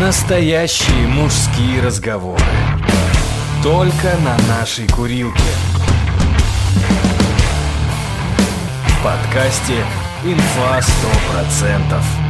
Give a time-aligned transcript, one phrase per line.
[0.00, 2.42] Настоящие мужские разговоры.
[3.62, 5.38] Только на нашей курилке.
[8.86, 9.84] В подкасте
[10.24, 12.21] «Инфа 100%».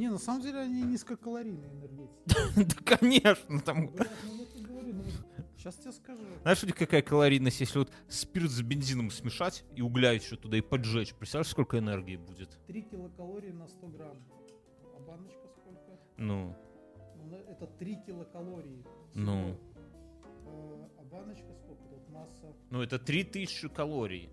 [0.00, 2.24] Не, на самом деле они низкокалорийные энергетики.
[2.56, 3.88] Да, конечно, там...
[3.88, 4.46] Блядь, ну
[4.94, 5.04] ну
[5.58, 6.22] сейчас тебе скажу.
[6.40, 10.56] Знаешь, у них какая калорийность, если вот спирт с бензином смешать и угля еще туда
[10.56, 11.14] и поджечь?
[11.14, 12.58] Представляешь, сколько энергии будет?
[12.66, 14.16] 3 килокалории на 100 грамм.
[14.96, 15.98] А баночка сколько?
[16.16, 16.56] Ну,
[17.26, 18.82] Ну, это 3 килокалории.
[19.12, 19.54] Ну.
[20.46, 21.84] А, а баночка сколько?
[21.90, 22.46] Тут масса.
[22.70, 24.30] ну это 3000 калорий.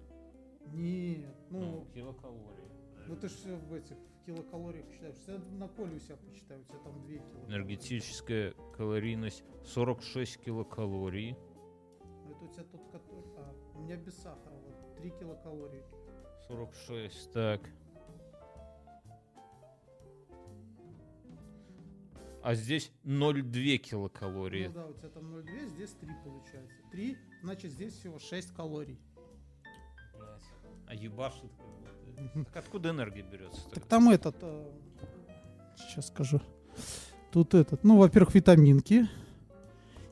[0.71, 2.63] Нет, ну, килокалорий.
[3.09, 5.15] ну ты же все в этих в килокалориях считаешь.
[5.27, 7.47] Я на коле у себя посчитаю, у тебя там 2 килокалории.
[7.47, 11.37] Энергетическая калорийность 46 килокалорий.
[12.25, 13.23] Ну, это у тебя тот, который...
[13.37, 15.83] А, у меня без сахара, вот 3 килокалории.
[16.47, 17.61] 46, так.
[22.43, 24.67] А здесь 0,2 килокалории.
[24.67, 26.75] Ну да, у тебя там 0,2, здесь 3 получается.
[26.91, 28.99] 3, значит здесь всего 6 калорий.
[30.13, 30.43] Блядь.
[30.87, 31.86] А ебашит как.
[32.53, 33.61] Так откуда энергия берется?
[33.73, 34.35] Так там этот,
[35.77, 36.41] сейчас скажу.
[37.31, 39.07] Тут этот, ну, во-первых, витаминки.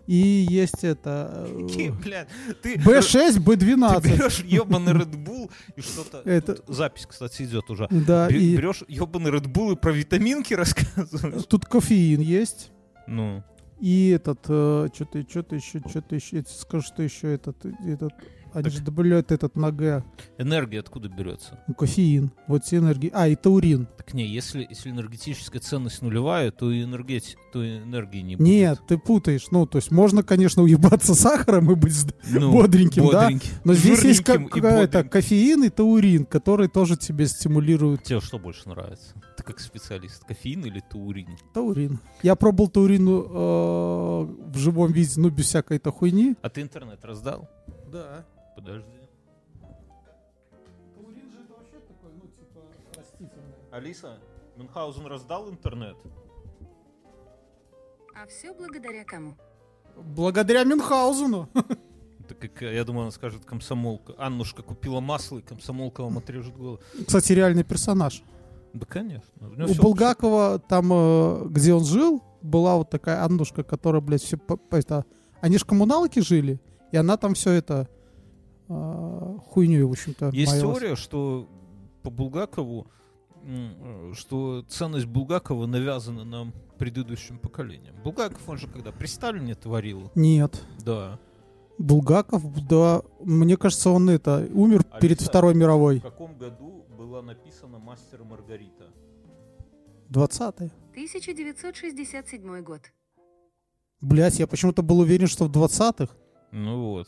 [0.08, 1.45] И есть это...
[1.47, 2.28] э, Какие, блядь,
[2.62, 4.03] ты, B6, ты B12.
[4.03, 6.22] берешь ебаный Red Bull и что-то...
[6.30, 7.88] Это- Тут запись, кстати, идет уже.
[7.89, 11.45] Да, Бе- и Берешь ебаный Red Bull и про витаминки рассказываешь.
[11.45, 12.72] тут кофеин есть.
[13.08, 13.44] Ну,
[13.80, 18.14] И этот, что-то, что-то еще, что-то еще, скажу, что еще этот, этот,
[18.56, 18.73] они Так.
[18.73, 20.03] же добавляют этот на Г,
[20.38, 21.59] энергия откуда берется?
[21.67, 23.88] ну, кофеин, вот все энергии, а, и таурин.
[23.97, 28.47] Так не, если, если энергетическая ценность нулевая, то и энергетик, то и энергии не будет.
[28.47, 31.94] Нет, ты путаешь, ну, то есть можно, конечно, уебаться сахаром и быть
[32.29, 33.24] Ну, бодреньким, да?
[33.24, 33.50] бодреньким.
[33.63, 39.13] Но здесь есть какая-то кофеин и таурин, которые тоже тебе стимулируют Тебе что больше нравится?
[39.38, 41.38] Ты как специалист, кофеин или таурин?
[41.53, 42.00] таурин.
[42.24, 46.35] Я пробовал таурин э, в живом виде, ну, без всякой-то хуйни.
[46.41, 47.50] А ты интернет раздал?
[47.91, 48.25] Да.
[48.55, 48.88] Подожди.
[50.95, 52.61] Таурин же это вообще такой, ну, типа,
[52.97, 53.55] растительный.
[53.71, 54.17] Алиса,
[54.57, 55.97] Мюнхгаузен раздал интернет?
[58.16, 59.35] А все благодаря кому?
[59.97, 61.49] Благодаря Мюнхгаузену.
[62.19, 64.13] Это как, э, я думаю, она скажет комсомолка.
[64.17, 66.79] Аннушка купила масло, и комсомолка вам отрежет голову.
[67.05, 68.23] Кстати, реальный персонаж.
[68.73, 69.31] Да, конечно.
[69.41, 74.37] У, У Булгакова, там, э, где он жил, была вот такая Аннушка, которая, блядь, все...
[74.72, 75.05] Это,
[75.41, 76.59] они же коммуналки жили,
[76.91, 77.87] и она там все это
[78.68, 80.78] э, хуйней, в общем-то, Есть маялась.
[80.80, 81.48] теория, что
[82.03, 82.88] по Булгакову,
[83.44, 87.96] э, что ценность Булгакова навязана нам предыдущим поколениям.
[88.03, 90.64] Булгаков, он же когда при Сталине творил, Нет.
[90.84, 91.20] да.
[91.78, 96.00] Булгаков, да, мне кажется, он это, умер Алиса, перед Второй мировой.
[96.00, 98.86] В каком году была написана «Мастер и Маргарита»?
[100.09, 100.72] 20-е.
[100.92, 102.82] 1967 год.
[104.02, 106.14] Блять, я почему-то был уверен, что в 20-х.
[106.52, 107.08] Ну вот.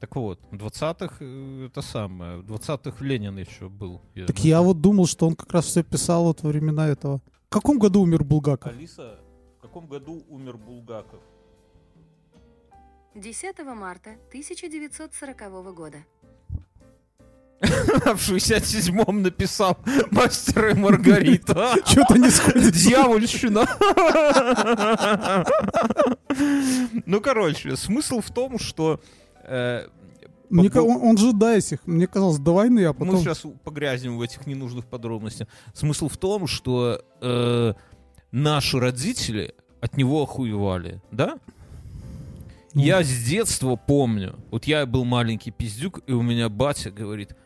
[0.00, 4.00] Так вот, в 20-х э, это самое, в 20-х Ленин еще был.
[4.26, 7.20] Так я вот думал, что он как раз все писал вот во времена этого.
[7.48, 8.72] В каком году умер Булгаков?
[8.72, 9.20] Алиса,
[9.58, 11.20] в каком году умер Булгаков?
[13.14, 15.98] 10 марта 1940 года.
[17.60, 19.76] В 67-м написал
[20.10, 21.74] «Мастер и Маргарита».
[21.84, 22.72] Что-то не сходится.
[22.72, 23.66] Дьявольщина.
[27.06, 29.00] Ну, короче, смысл в том, что
[29.44, 29.86] э,
[30.48, 33.18] Мне По- он, он же до этих, мне казалось, до войны, а мы потом...
[33.18, 35.48] сейчас погрязнем в этих ненужных подробностях.
[35.74, 37.74] Смысл в том, что э,
[38.32, 41.38] наши родители от него охуевали, да?
[42.72, 42.82] Ну.
[42.82, 47.36] Я с детства помню, вот я был маленький пиздюк, и у меня батя говорит,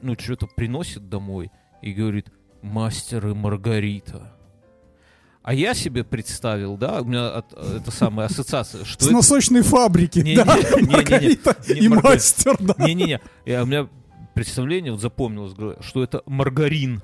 [0.00, 1.50] ну, что-то приносит домой,
[1.82, 2.28] и говорит,
[2.62, 4.33] мастер и Маргарита.
[5.44, 9.14] А я себе представил, да, у меня от- это самая ассоциация, что С это...
[9.14, 10.56] носочной фабрики, Не, да?
[10.56, 10.92] не, не, не, не.
[10.96, 12.08] Маргарита Не, и Маргарита.
[12.14, 12.74] мастер, да.
[12.78, 13.20] Не-не-не,
[13.62, 13.88] у меня
[14.34, 15.52] представление вот запомнилось,
[15.84, 17.02] что это маргарин.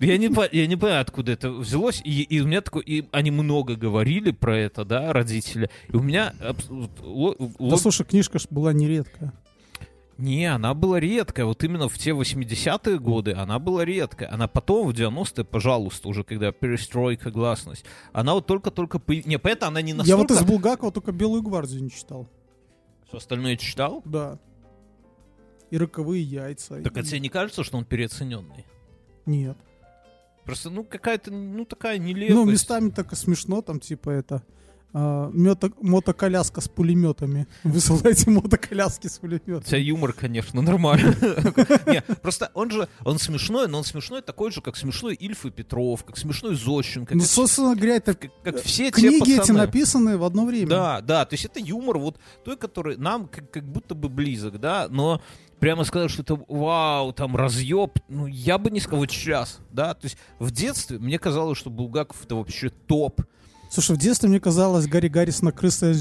[0.00, 2.02] Я не, я не понимаю, откуда это взялось.
[2.04, 5.70] И, и у меня такой, и они много говорили про это, да, родители.
[5.90, 9.32] И у меня абс- вот ло- Да лог- слушай, книжка ж была нередкая.
[10.18, 11.46] Не, она была редкая.
[11.46, 14.32] Вот именно в те 80-е годы она была редкая.
[14.32, 18.98] Она потом, в 90-е, пожалуйста, уже когда перестройка, гласность, она вот только-только...
[18.98, 20.34] появ- Не, поэтому она не Я вот настолько...
[20.34, 22.28] из Булгакова только «Белую гвардию» не читал.
[23.06, 24.02] Все остальное читал?
[24.04, 24.40] Да.
[25.70, 26.82] И «Роковые яйца».
[26.82, 28.66] Так и- а тебе не кажется, что он переоцененный?
[29.24, 29.56] Нет.
[30.44, 32.34] Просто, ну, какая-то, ну, такая нелепость.
[32.34, 34.42] Ну, местами так и смешно, там, типа, это...
[34.92, 37.46] а, мето- мотоколяска с пулеметами.
[37.64, 39.60] Высылайте мотоколяски с У пулеметами.
[39.60, 41.14] тебя юмор, конечно, нормальный.
[41.92, 45.50] Не, Просто он же, он смешной, но он смешной такой же, как смешной Ильф и
[45.50, 50.46] Петров, как смешной Зощенко, Ну, собственно говоря, это как все книги эти написаны в одно
[50.46, 50.68] время.
[50.68, 54.88] Да, да, то есть это юмор вот той, который нам как будто бы близок, да,
[54.90, 55.20] но
[55.58, 59.94] прямо сказать, что это вау, там разъеб, ну я бы не сказал вот сейчас, да,
[59.94, 63.20] то есть в детстве мне казалось, что Булгаков это вообще топ.
[63.70, 65.94] Слушай, в детстве мне казалось, Гарри Гаррис на крысы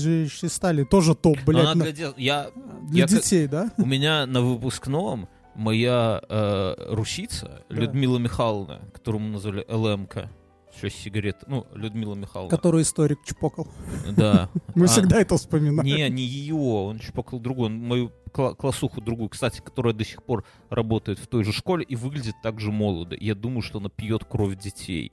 [0.47, 2.49] стали тоже топ, блядь, она на- для я,
[2.83, 3.71] для я детей, да?
[3.77, 7.75] у меня на выпускном моя э, русица Да.
[7.75, 10.29] Людмила Михайловна, которую мы назвали ЛМК,
[10.73, 13.67] сейчас сигарет, ну Людмила Михайловна, Который историк чпокал.
[14.15, 14.49] да.
[14.75, 15.83] Мы А, всегда это вспоминаем.
[15.85, 20.23] Не, не ее, он чпокал другую, он мою кла- классуху другую, кстати, которая до сих
[20.23, 23.17] пор работает в той же школе и выглядит так же молодо.
[23.19, 25.11] Я думаю, что она пьет кровь детей.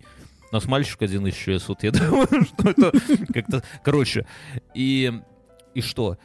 [0.54, 2.92] Нас мальчик один исчез, вот я думаю, что это
[3.32, 3.64] как-то...
[3.82, 4.24] Короче,
[4.72, 5.12] и,
[5.74, 6.16] и что?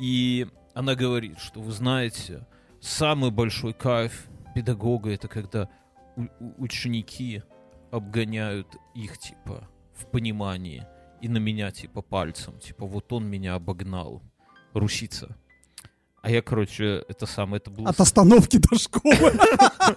[0.00, 2.48] И она говорит, что вы знаете,
[2.80, 4.26] самый большой кайф
[4.56, 5.68] педагога это когда
[6.58, 7.44] ученики
[7.92, 10.84] обгоняют их, типа, в понимании
[11.20, 12.58] и на меня, типа, пальцем.
[12.58, 14.20] Типа, вот он меня обогнал.
[14.72, 15.36] Русица.
[16.22, 17.88] А я, короче, это самое, это было...
[17.88, 19.32] От остановки до школы.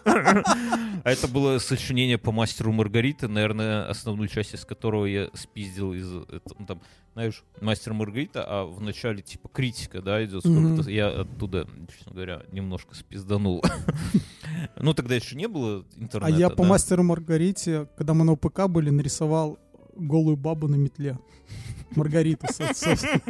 [0.05, 6.07] А это было сочинение по мастеру Маргариты, наверное, основную часть из которого я спиздил из...
[6.09, 6.81] ну, там,
[7.13, 10.45] знаешь, мастер Маргарита, а в начале, типа, критика, да, идет.
[10.87, 13.61] Я оттуда, честно говоря, немножко спизданул.
[14.77, 16.37] Ну, тогда еще не было А интернета.
[16.39, 19.59] я по мастеру Маргарите, когда мы на ОПК были, нарисовал
[19.95, 21.19] голую бабу на метле.
[21.95, 23.21] Маргариту, со- собственно.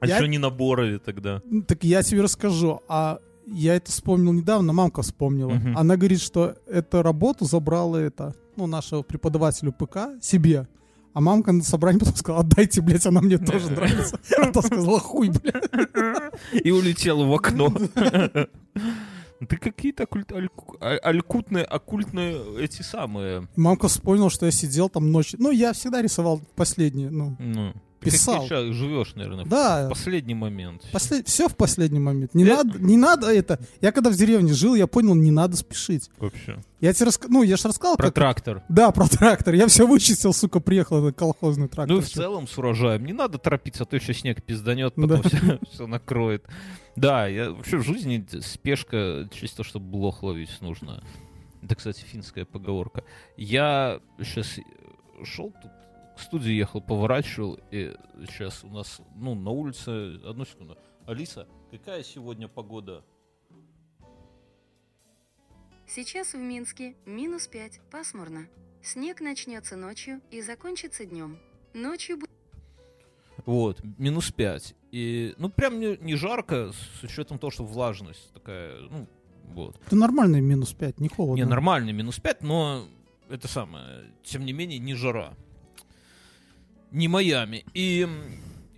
[0.00, 1.40] А я- что не на Борове тогда?
[1.44, 2.80] Ну, Так я тебе расскажу.
[2.88, 5.50] А я это вспомнил недавно, мамка вспомнила.
[5.54, 5.76] Мгм.
[5.78, 10.66] Она говорит, что эту работу забрала это, ну, нашего преподавателя ПК себе.
[11.14, 14.18] А мамка на собрании потом сказала, отдайте, блядь, она мне тоже нравится.
[14.38, 15.64] А та сказала, хуй, блядь.
[16.52, 17.72] И улетела в окно.
[19.48, 23.46] Ты какие-то оккульт- альку- а- алькутные, оккультные эти самые...
[23.54, 25.38] Мамка вспомнила, что я сидел там ночью.
[25.42, 28.42] Ну, я всегда рисовал последний, ну, Ну, Писал.
[28.42, 30.82] ты ща живешь, наверное, в да, последний момент.
[31.24, 32.34] все в последний момент.
[32.34, 32.56] Не Э.
[32.56, 33.58] надо, не надо это.
[33.80, 36.10] Я когда в деревне жил, я понял, не надо спешить.
[36.18, 36.62] Вообще.
[36.80, 38.14] Я тебе рассказал, ну, я же рассказал, Про как...
[38.14, 38.62] трактор.
[38.68, 39.54] Да, про трактор.
[39.54, 41.96] Я все вычистил, сука, приехал этот колхозный трактор.
[41.96, 43.04] Ну и в целом с урожаем.
[43.06, 45.58] Не надо торопиться, а то еще снег пизданет, потом Да.
[45.72, 46.44] все, накроет.
[46.96, 51.02] Да, я вообще в жизни спешка чисто, чтобы блох ловить нужно.
[51.62, 53.02] Это, кстати, финская поговорка.
[53.36, 54.46] Я сейчас
[55.24, 55.70] шел тут,
[56.16, 57.94] к студии ехал, поворачивал, и
[58.26, 60.78] сейчас у нас, ну, на улице, одну секунду.
[61.06, 63.04] Алиса, какая сегодня погода?
[65.86, 68.48] Сейчас в Минске минус 5, пасмурно.
[68.82, 71.38] Снег начнется ночью и закончится днем.
[71.74, 72.30] Ночью будет
[73.44, 74.74] Вот, минус 5.
[74.92, 79.06] И, ну, прям не, не жарко, с учетом того, что влажность такая, ну,
[79.44, 79.78] вот.
[79.86, 81.42] Это нормальный минус 5, не холодно.
[81.42, 82.88] Не, нормальный минус 5, но
[83.28, 85.34] это самое, тем не менее, не жара.
[86.96, 87.62] Не Майами.
[87.74, 88.08] И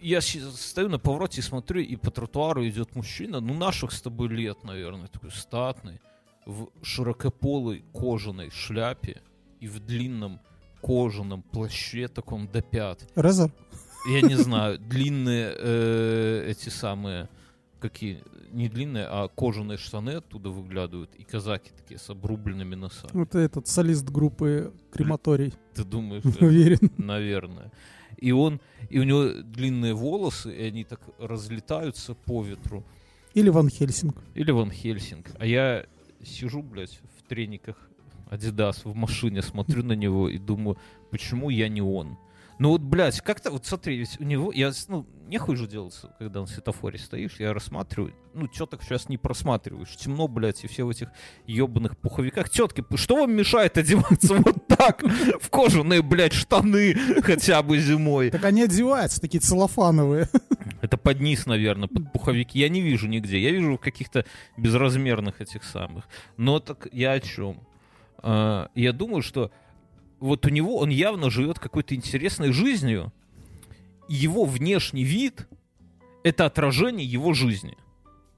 [0.00, 4.28] я стою на повороте и смотрю, и по тротуару идет мужчина, ну, наших с тобой
[4.28, 6.00] лет, наверное, такой статный,
[6.44, 9.22] в широкополой кожаной шляпе
[9.60, 10.40] и в длинном
[10.80, 13.08] кожаном плаще таком до пят.
[13.14, 13.52] Резер?
[14.10, 17.28] Я не знаю, длинные э, эти самые,
[17.78, 23.22] какие, не длинные, а кожаные штаны оттуда выглядывают, и казаки такие с обрубленными носами.
[23.22, 26.90] Это этот солист группы Крематорий, Ты думаешь, уверен.
[26.96, 27.70] наверное.
[28.18, 28.60] И он,
[28.90, 32.84] и у него длинные волосы, и они так разлетаются по ветру.
[33.34, 34.16] Или Ван Хельсинг.
[34.34, 35.30] Или Ван Хельсинг.
[35.38, 35.86] А я
[36.24, 37.76] сижу, блядь, в трениках
[38.30, 40.76] Adidas в машине, смотрю на него и думаю,
[41.10, 42.18] почему я не он?
[42.58, 46.40] Ну вот, блядь, как-то, вот смотри, ведь у него, я, ну, нехуй же делаться, когда
[46.40, 50.84] на светофоре стоишь, я рассматриваю, ну, что так сейчас не просматриваешь, темно, блядь, и все
[50.84, 51.08] в этих
[51.46, 52.50] ебаных пуховиках.
[52.50, 58.30] Тетки, что вам мешает одеваться вот так, в кожаные, блядь, штаны хотя бы зимой?
[58.30, 60.28] Так они одеваются, такие целлофановые.
[60.80, 62.58] Это под низ, наверное, под пуховики.
[62.58, 63.38] Я не вижу нигде.
[63.40, 64.24] Я вижу в каких-то
[64.56, 66.04] безразмерных этих самых.
[66.36, 67.60] Но так я о чем?
[68.18, 69.50] А, я думаю, что
[70.20, 73.12] вот у него он явно живет какой-то интересной жизнью.
[74.08, 75.48] Его внешний вид
[76.24, 77.76] это отражение его жизни.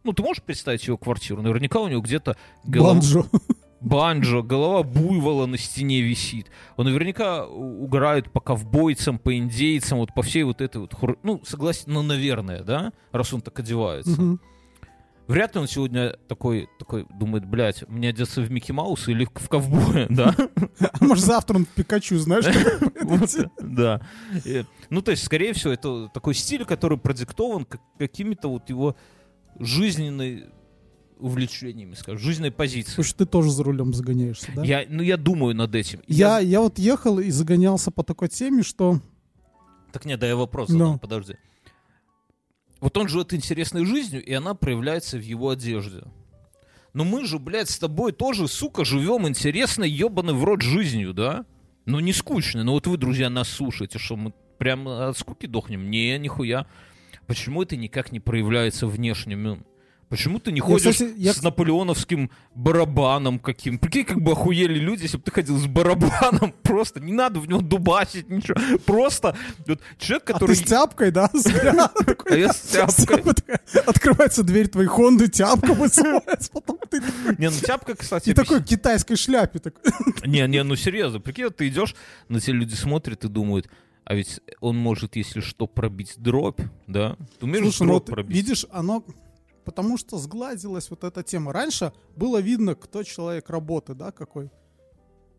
[0.05, 1.43] Ну, ты можешь представить его квартиру?
[1.43, 3.25] Наверняка у него где-то голова, Банджо.
[3.81, 6.51] банджо, голова буйвола на стене висит.
[6.77, 10.95] Он наверняка угорает по ковбойцам, по индейцам, вот по всей вот этой вот...
[10.95, 12.93] хур- Ну, согласен, ну, наверное, да?
[13.13, 14.21] Раз он так одевается.
[14.21, 14.41] Мгм.
[15.31, 19.49] Вряд ли он сегодня такой, такой думает, блядь, мне одеться в Микки Маус или в
[19.49, 20.35] ковбоя, да?
[20.81, 22.47] А может завтра он в Пикачу, знаешь?
[23.61, 24.01] Да.
[24.91, 28.97] Ну, то есть, скорее всего, это такой стиль, который продиктован как- какими-то вот его
[29.59, 30.47] жизненной
[31.19, 32.95] увлечениями, скажем, жизненной позицией.
[32.95, 34.65] Слушай, ты тоже за рулем загоняешься, да?
[34.65, 36.01] Я, ну, я думаю над этим.
[36.09, 38.99] Я, я вот ехал и загонялся по такой теме, что...
[39.93, 40.79] Так нет, да я вопрос Ну.
[40.79, 41.37] задам, подожди.
[42.81, 46.03] Вот он живет интересной жизнью, и она проявляется в его одежде.
[46.93, 51.45] Но мы же, блядь, с тобой тоже, сука, живем интересной, ебаной в рот жизнью, да?
[51.85, 52.65] Ну, не скучно.
[52.65, 55.91] Ну, вот вы, друзья, нас слушаете, что мы прям от скуки дохнем?
[55.91, 56.67] Не, нихуя.
[57.27, 59.65] Почему это никак не проявляется внешним?
[60.11, 63.79] Почему ты не ходишь кстати, я- с наполеоновским барабаном каким?
[63.79, 66.53] Прикинь, как бы охуели люди, если бы ты ходил с барабаном.
[66.63, 68.57] Просто не надо в него дубасить, ничего.
[68.85, 69.37] Просто
[69.69, 70.57] вот человек, А который...
[70.57, 71.31] ты с тяпкой, да?
[71.33, 73.23] А я с тяпкой.
[73.87, 77.01] Открывается дверь твоей Хонды, тяпка высовывается, потом ты
[77.39, 78.31] Не, ну тяпка, кстати...
[78.31, 79.61] и такой китайской шляпе.
[80.27, 81.95] Не, не, ну серьезно, прикинь, ты идешь,
[82.29, 83.69] на тебя люди смотрят и думают,
[84.05, 87.17] а ведь он может, если что, пробить дробь, да?
[87.39, 88.37] Ты умеешь Слушай, ну дробь вот пробить?
[88.37, 89.05] видишь, оно...
[89.65, 91.53] Потому что сгладилась вот эта тема.
[91.53, 94.51] Раньше было видно, кто человек работы, да, какой.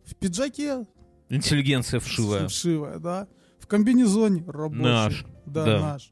[0.06, 0.86] В пиджаке
[1.30, 2.48] Интеллигенция вшивая.
[2.48, 3.28] вшивая, да.
[3.60, 4.82] В комбинезоне рабочий.
[4.82, 5.80] Наш, Да, да.
[5.80, 6.12] наш.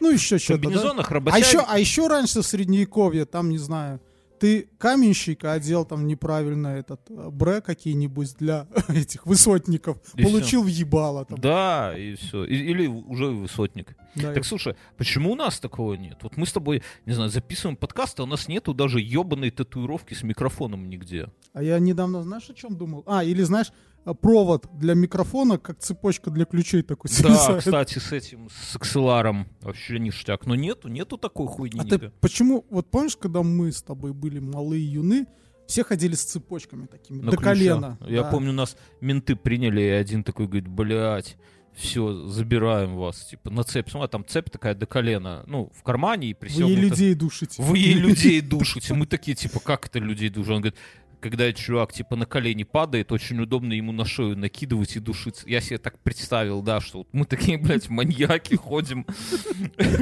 [0.00, 0.68] Ну, еще что-то, да?
[0.68, 1.40] комбинезонах А работяги...
[1.40, 4.00] еще, а еще раньше в средневековье, там, не знаю,
[4.38, 10.66] ты каменщика одел там неправильно этот э, бре какие-нибудь для этих высотников, И получил в
[10.66, 11.38] ебало там.
[11.40, 12.44] Да, и все.
[12.44, 13.96] или уже высотник.
[14.14, 16.18] Да, и- Так слушай, почему у нас такого нет?
[16.22, 20.14] Вот мы с тобой, не знаю, записываем подкаст, а у нас нету даже ебаной татуировки
[20.14, 21.28] с микрофоном нигде.
[21.52, 23.02] А я недавно, знаешь, о чем думал?
[23.06, 23.72] А, или знаешь,
[24.12, 27.58] провод для микрофона, как цепочка для ключей такой Да, свисает.
[27.60, 30.44] кстати, с этим, с акселаром вообще ништяк.
[30.46, 31.80] Но нету, нету такой хуйни.
[31.80, 35.26] А ты почему, вот помнишь, когда мы с тобой были малые юны,
[35.66, 37.52] все ходили с цепочками такими, На до ключах.
[37.54, 37.98] колена.
[38.06, 38.30] Я Да.
[38.30, 41.38] помню, нас менты приняли, и один такой говорит, блядь,
[41.74, 43.24] все, забираем вас.
[43.24, 43.88] Типа на цепь.
[43.90, 45.42] Смотри, там цепь такая до колена.
[45.48, 46.68] Ну, в кармане и Вы присел.
[46.68, 47.60] ей людей душите.
[47.62, 48.94] Вы ей людей душите.
[48.94, 50.50] Мы такие, типа, как это людей душат?
[50.52, 50.78] Он говорит,
[51.24, 55.48] когда чувак, типа, на колени падает, очень удобно ему на шею накидывать и душиться.
[55.48, 59.06] Я себе так представил, да, что вот мы такие, блядь, маньяки ходим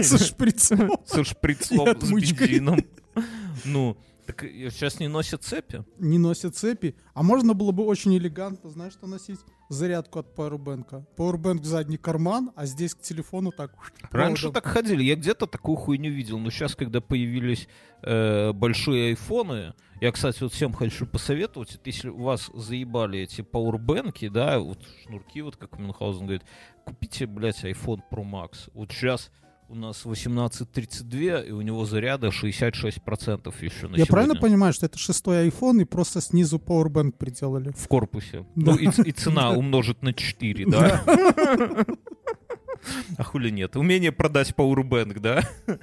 [0.03, 0.91] Со шприцом.
[1.07, 2.85] со шприцом, с бензином.
[3.65, 5.85] Ну, так сейчас не носят цепи.
[5.99, 6.95] не носят цепи.
[7.15, 9.41] А можно было бы очень элегантно, знаешь, что носить?
[9.69, 11.05] Зарядку от Powerbank.
[11.17, 13.73] Powerbank в задний карман, а здесь к телефону так...
[14.11, 14.63] Раньше проводом.
[14.63, 17.69] так ходили, я где-то такую хуйню видел, но сейчас, когда появились
[18.03, 24.29] э, большие айфоны, я, кстати, вот всем хочу посоветовать, если у вас заебали эти пауэрбэнки,
[24.29, 26.43] да, вот шнурки, вот как Мюнхгаузен говорит,
[26.85, 28.69] купите, блядь, iPhone Pro Max.
[28.75, 29.31] Вот сейчас
[29.73, 34.41] у нас 18.32, и у него заряда 66% еще на Я правильно сегодня.
[34.41, 37.73] понимаю, что это шестой iPhone и просто снизу Powerbank приделали?
[37.77, 38.45] В корпусе.
[38.55, 38.73] Да.
[38.73, 39.57] Ну, и, и цена Да.
[39.59, 41.03] умножить на 4, да?
[43.17, 43.77] А хули нет?
[43.77, 45.43] Умение продать Powerbank, да?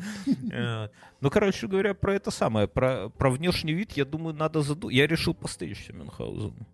[0.52, 0.90] Э,
[1.22, 4.96] Ну, короче говоря, про это самое, про, про внешний вид, я думаю, надо задумать.
[4.96, 6.68] Я решил постричься Мюнхгаузену.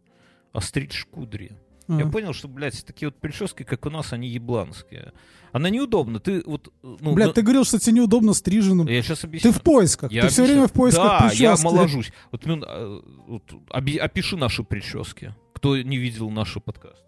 [0.52, 1.52] Остричь кудри.
[1.88, 1.98] А.
[2.00, 5.14] Я понял, что, блядь, такие вот прически, как у нас, они ебланские.
[5.52, 6.20] Она неудобна.
[6.20, 6.74] Ты вот...
[6.82, 8.88] Ну, Блядь, ну, ты говорил, что тебе неудобно стриженным.
[8.88, 9.52] Я сейчас объясню.
[9.52, 10.12] Ты в поисках.
[10.12, 10.56] Я ты все объясню.
[10.62, 11.64] время в поисках Да, я прически.
[11.64, 12.12] моложусь.
[12.32, 15.34] Вот, Мюн, э, вот оби- опиши наши прически.
[15.54, 17.06] Кто не видел наши подкасты.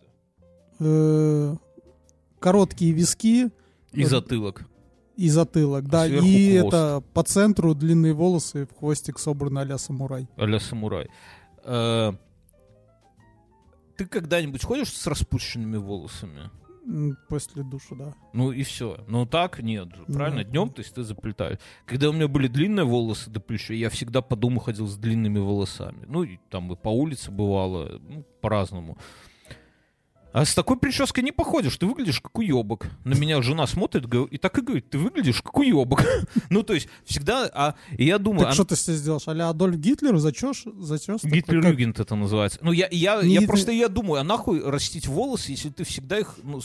[0.79, 1.55] Э,
[2.39, 3.49] Короткие виски
[3.91, 4.63] И затылок.
[5.15, 6.05] и затылок, да.
[6.05, 6.67] сверху И хвост.
[6.75, 10.27] это по центру длинные волосы, в хвостик собраны а самурай.
[10.37, 11.07] а самурай.
[11.63, 12.13] Э,
[13.97, 16.51] Ты когда-нибудь ходишь с распущенными волосами?
[17.27, 18.13] После душа, да.
[18.31, 19.03] Ну и все.
[19.07, 19.93] Ну так нет.
[19.93, 20.39] же, Правильно?
[20.39, 20.51] Нет.
[20.51, 21.57] Днем, то есть ты заплетаешь.
[21.85, 25.39] Когда у меня были длинные волосы до плеча, я всегда по дому ходил с длинными
[25.39, 26.05] волосами.
[26.07, 28.97] Ну и там и по улице бывало, ну, по-разному.
[30.37, 32.85] А с такой прической не походишь, ты выглядишь как уебок.
[33.03, 36.05] На меня жена смотрит и так и говорит, ты выглядишь как уебок.
[36.51, 38.41] Ну, то есть, всегда, а и я думаю...
[38.41, 39.27] Так а- что ты себе сделаешь?
[39.27, 40.63] Аля Адольф Гитлер зачешь?
[40.77, 41.23] зачес?
[41.23, 42.59] Гитлер как- это называется.
[42.61, 45.83] Ну, я, я, Не я Гитлер- просто я думаю, а нахуй растить волосы, если ты
[45.83, 46.61] всегда их ну,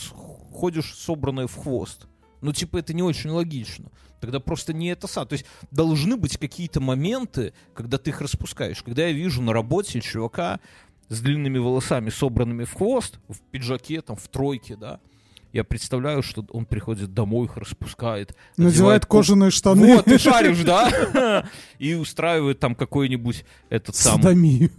[0.52, 2.06] ходишь собранные в хвост?
[2.42, 3.86] Ну, типа, это не очень логично.
[4.20, 5.26] Тогда просто не это сам.
[5.26, 8.82] То есть должны быть какие-то моменты, когда ты их распускаешь.
[8.82, 10.60] Когда я вижу на работе чувака
[11.08, 15.00] с длинными волосами, собранными в хвост, в пиджаке, там, в тройке, да,
[15.52, 18.34] я представляю, что он приходит домой, их распускает.
[18.56, 19.96] Надевает ко- кожаные штаны.
[19.96, 21.44] Вот, ты шаришь, да?
[21.78, 24.70] И устраивает там какой-нибудь этот сам Садомию.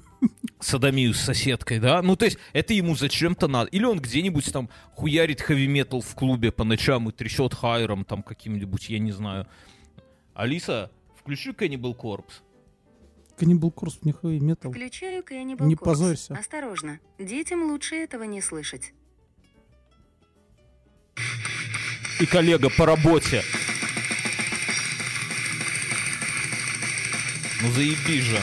[0.60, 2.02] садомию с соседкой, да?
[2.02, 3.70] Ну, то есть, это ему зачем-то надо.
[3.70, 8.90] Или он где-нибудь там хуярит хэви-метал в клубе по ночам и трясет хайром там каким-нибудь,
[8.90, 9.46] я не знаю.
[10.34, 10.90] Алиса,
[11.20, 12.42] Включи Cannibal Corpse.
[13.38, 14.72] Каннибал Корс, у них и метал.
[14.72, 15.84] Включаю Cannibal Не Corpse.
[15.84, 16.34] позорься.
[16.36, 18.94] Осторожно, детям лучше этого не слышать.
[22.20, 23.44] И коллега по работе.
[27.62, 28.40] Ну заебись же.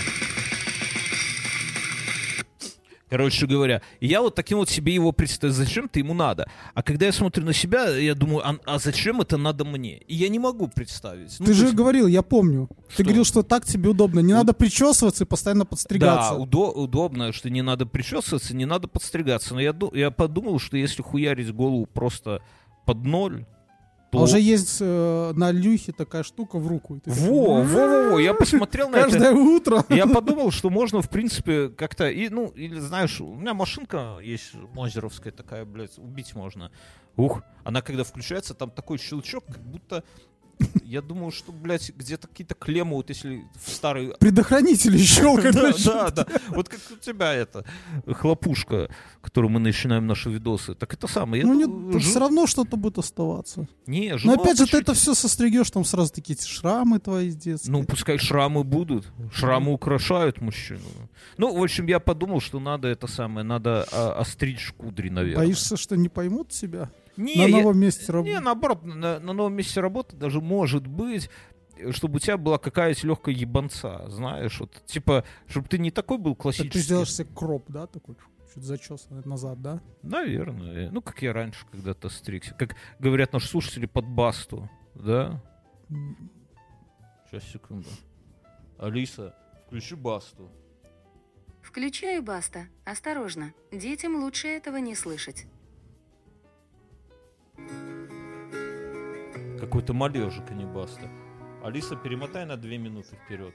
[3.11, 6.49] Короче говоря, я вот таким вот себе его представляю, зачем это ему надо.
[6.75, 9.99] А когда я смотрю на себя, я думаю, а, а зачем это надо мне?
[9.99, 11.35] И я не могу представить.
[11.41, 12.69] Ну, Ты же есть- говорил, я помню.
[12.89, 12.99] Что?
[12.99, 14.21] Ты говорил, что так тебе удобно.
[14.21, 16.35] Не У- надо причесываться и постоянно подстригаться.
[16.35, 19.55] Да, удо- удобно, что не надо причесываться, не надо подстригаться.
[19.55, 22.41] Но я, я подумал, что если хуярить голову просто
[22.87, 23.45] под ноль,
[24.11, 24.19] то...
[24.19, 26.99] А уже есть э, на люхе такая штука в руку.
[27.01, 29.11] такой, Во, во, во, во, я посмотрел на это.
[29.11, 29.85] Каждое утро.
[29.89, 32.11] Я подумал, что можно, в принципе, как-то...
[32.11, 36.73] И, ну, или, знаешь, у меня машинка есть мозеровская такая, блядь, убить можно.
[37.17, 40.05] Ух, она когда включается, там такой щелчок, как будто...
[40.85, 44.13] Я думаю, что, блядь, где-то какие-то клеммы, вот если в старый...
[44.19, 45.55] Предохранители щелкают.
[45.55, 46.27] Да, да, да.
[46.49, 47.65] Вот как у тебя это,
[48.07, 48.91] хлопушка,
[49.21, 50.75] которую мы начинаем наши видосы.
[50.75, 51.45] Так это самое.
[51.45, 53.69] Ну, нет, все равно что-то будет оставаться.
[53.87, 57.71] Не, Но опять же, ты это все состригешь, там сразу такие шрамы твои с детства.
[57.71, 59.07] Ну, пускай шрамы будут.
[59.33, 60.81] Шрамы украшают мужчину.
[61.37, 65.47] Ну, в общем, я подумал, что надо это самое, надо а, остричь кудри, наверное.
[65.47, 66.91] Боишься, что не поймут тебя
[67.21, 68.41] Не, на я- новом месте не, работы?
[68.41, 71.29] наоборот, на, на новом месте работы даже может быть,
[71.91, 76.35] чтобы у тебя была какая-то легкая ебанца, знаешь, вот, типа, чтобы ты не такой был
[76.35, 76.71] Так классический.
[76.79, 78.17] ты сделаешь себе кроп, да, такой
[78.55, 79.81] чуть зачесанный назад, да?
[80.03, 80.91] Наверное.
[80.91, 82.55] Ну, как я раньше когда-то стригся.
[82.55, 85.41] Как говорят наши слушатели под басту, да?
[87.31, 87.89] Сейчас, секунду.
[88.79, 89.35] Алиса,
[89.67, 90.51] включи басту.
[91.63, 92.67] Включаю Баста.
[92.85, 95.47] Осторожно, детям лучше этого не слышать.
[99.61, 101.09] Какой-то малежик, а не баста.
[101.63, 103.55] Алиса, перемотай на две минуты вперед.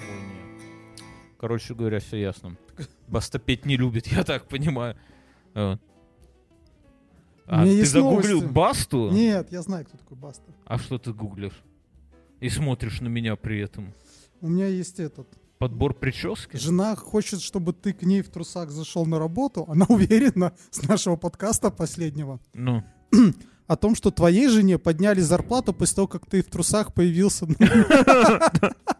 [0.00, 0.62] Ой, нет.
[1.38, 2.56] Короче говоря, все ясно.
[3.08, 4.96] Баста петь не любит, я так понимаю.
[7.46, 8.54] А, ты загуглил новости.
[8.54, 9.10] Басту?
[9.10, 10.52] Нет, я знаю, кто такой Баста.
[10.64, 11.62] А что ты гуглишь?
[12.40, 13.92] И смотришь на меня при этом.
[14.40, 15.28] У меня есть этот.
[15.58, 16.56] Подбор прически?
[16.56, 19.64] Жена хочет, чтобы ты к ней в трусах зашел на работу.
[19.68, 22.82] Она уверена с нашего подкаста последнего Ну.
[23.66, 27.46] о том, что твоей жене подняли зарплату после того, как ты в трусах появился.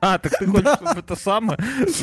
[0.06, 1.58] А, так ты хочешь, чтобы это самое?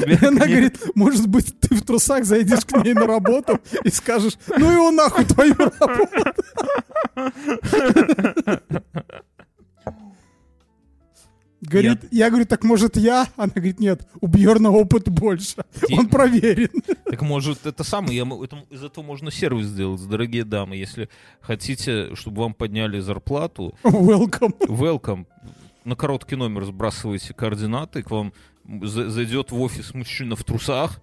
[0.08, 4.40] И она говорит, может быть, ты в трусах зайдешь к ней на работу и скажешь,
[4.58, 6.34] ну его нахуй твою работу.
[11.62, 13.28] Говорит, я говорю, так может я?
[13.38, 15.58] Она говорит, нет, у Бьерна опыт больше.
[15.88, 16.70] Те- Он проверен.
[17.06, 20.76] Так может это самое, я, это- из этого можно сервис сделать, дорогие дамы.
[20.76, 21.08] Если
[21.40, 24.58] хотите, чтобы вам подняли зарплату, Welcome.
[24.68, 25.26] welcome.
[25.86, 28.34] На короткий номер сбрасывайте координаты, к вам
[28.84, 31.00] за- зайдет в офис мужчина в трусах,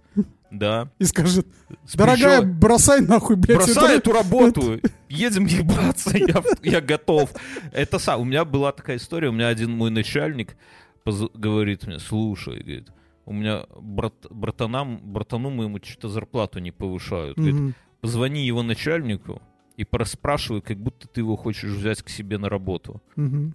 [0.51, 0.89] да.
[0.99, 1.47] И скажет,
[1.93, 3.57] дорогая, плечо- бросай нахуй, блядь.
[3.57, 7.31] Бросай это- эту работу, едем ебаться, я, я готов.
[7.71, 10.55] Это сам, у меня была такая история, у меня один мой начальник
[11.03, 12.89] поз- говорит мне, слушай, говорит,
[13.25, 17.37] у меня брат, братанам, братану моему что-то зарплату не повышают.
[17.37, 17.75] Говорит, Мгм.
[18.01, 19.41] позвони его начальнику
[19.77, 23.01] и пораспрашивай, как будто ты его хочешь взять к себе на работу.
[23.15, 23.53] Мгм.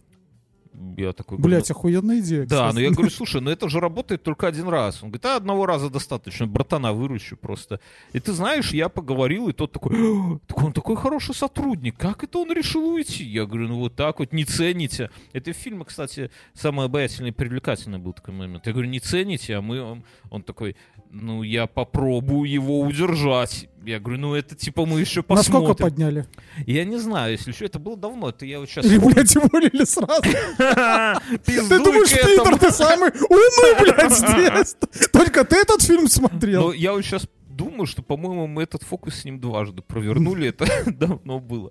[0.96, 2.40] Я такой Блять, охуенная идея.
[2.46, 2.74] да, кстати.
[2.74, 5.02] но я говорю, слушай, ну это же работает только один раз.
[5.02, 7.80] Он говорит, а одного раза достаточно, братана выручу просто.
[8.12, 12.24] И ты знаешь, я поговорил, и тот такой, «О, так он такой хороший сотрудник, как
[12.24, 13.24] это он решил уйти?
[13.24, 15.10] Я говорю, ну вот так вот, не цените.
[15.32, 18.66] Это в фильме, кстати, самый обаятельный и привлекательный был такой момент.
[18.66, 20.76] Я говорю, не цените, а мы, он такой,
[21.14, 23.68] ну я попробую его удержать.
[23.84, 25.52] Я говорю, ну это типа мы еще посмотрим.
[25.52, 26.26] Насколько подняли?
[26.66, 28.84] Я не знаю, если что, это было давно, это я вот сейчас...
[28.86, 30.22] Или, блядь, уволили сразу?
[31.44, 32.10] Ты думаешь.
[32.10, 34.12] Питер, ты самый умный, блядь,
[34.92, 35.10] здесь?
[35.12, 36.72] Только ты этот фильм смотрел?
[36.72, 40.48] я вот сейчас думаю, что, по-моему, мы этот фокус с ним дважды провернули.
[40.48, 41.70] Это давно было.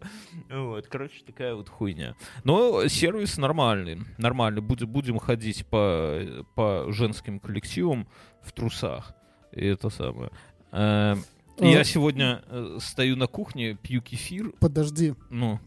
[0.50, 2.16] Вот, короче, такая вот хуйня.
[2.44, 4.00] Но сервис нормальный.
[4.18, 4.62] Нормальный.
[4.62, 6.22] Будем, будем ходить по,
[6.56, 8.08] по женским коллективам
[8.42, 9.14] в трусах.
[9.56, 10.32] И это самое.
[10.72, 11.16] Э,
[11.60, 11.84] Я А.
[11.84, 14.54] сегодня э, стою на кухне, пью кефир.
[14.60, 15.14] Подожди.
[15.30, 15.60] Ну,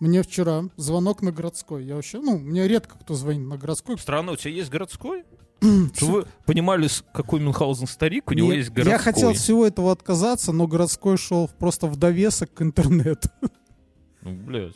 [0.00, 1.84] Мне вчера звонок на городской.
[1.84, 3.98] Я вообще, ну, мне редко кто звонит на городской.
[3.98, 5.24] странно, у тебя есть городской?
[5.94, 8.92] Чтобы вы понимали, какой Мюнхгаузен старик, у него Я- есть городской.
[8.92, 13.28] Я хотел от всего этого отказаться, но городской шел просто в довесок к интернету.
[14.22, 14.74] Ну, блядь.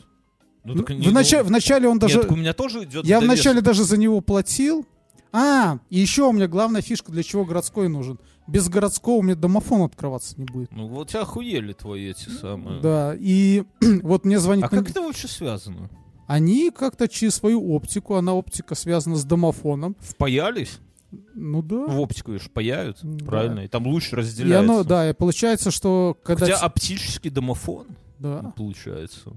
[0.63, 2.19] Ну, Ну, так не- в, начале, в начале он даже...
[2.19, 4.85] Нет, у меня тоже идет Я вначале даже за него платил,
[5.31, 8.19] А, и еще у меня главная фишка, для чего городской нужен.
[8.49, 10.71] Без городского у меня домофон открываться не будет.
[10.71, 12.81] Ну вот тебя охуели твои эти самые.
[12.81, 13.63] Да, и
[14.03, 14.65] вот мне звонит...
[14.65, 15.89] А как это вообще связано?
[16.27, 19.95] Они как-то через свою оптику, она оптика связана с домофоном.
[19.99, 20.79] Впаялись?
[21.33, 21.87] Ну да.
[21.87, 23.25] В оптику же паяют, Да.
[23.25, 23.59] правильно?
[23.61, 24.59] И там лучше И разделяется.
[24.59, 26.45] оно, да, и получается, что когда...
[26.45, 27.87] Хотя оптический домофон
[28.19, 28.53] Да.
[28.55, 29.31] получается.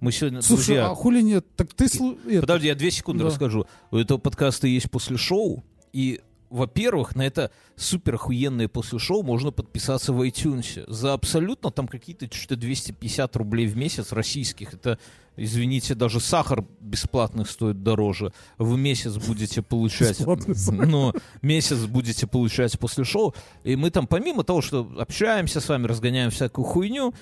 [0.00, 1.46] Мы сегодня, Слушай, друзья, а хули нет?
[1.56, 1.86] Так ты...
[1.86, 3.30] слу- подожди, я две секунды Да.
[3.30, 3.66] расскажу.
[3.90, 6.20] У этого подкаста есть после шоу, и
[6.56, 10.84] во-первых, на это супер охуенное после шоу можно подписаться в iTunes.
[10.90, 14.72] За абсолютно там какие-то что-то 250 рублей в месяц российских.
[14.72, 14.98] Это,
[15.36, 18.32] извините, даже сахар бесплатный стоит дороже.
[18.56, 20.16] Вы месяц будете получать...
[20.16, 20.38] Сахар.
[20.86, 23.34] Ну, месяц будете получать после шоу.
[23.62, 27.12] И мы там, помимо того, что общаемся с вами, разгоняем всякую хуйню,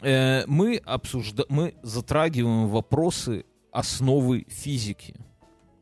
[0.00, 5.16] э, мы обсуждаем, мы затрагиваем вопросы основы физики.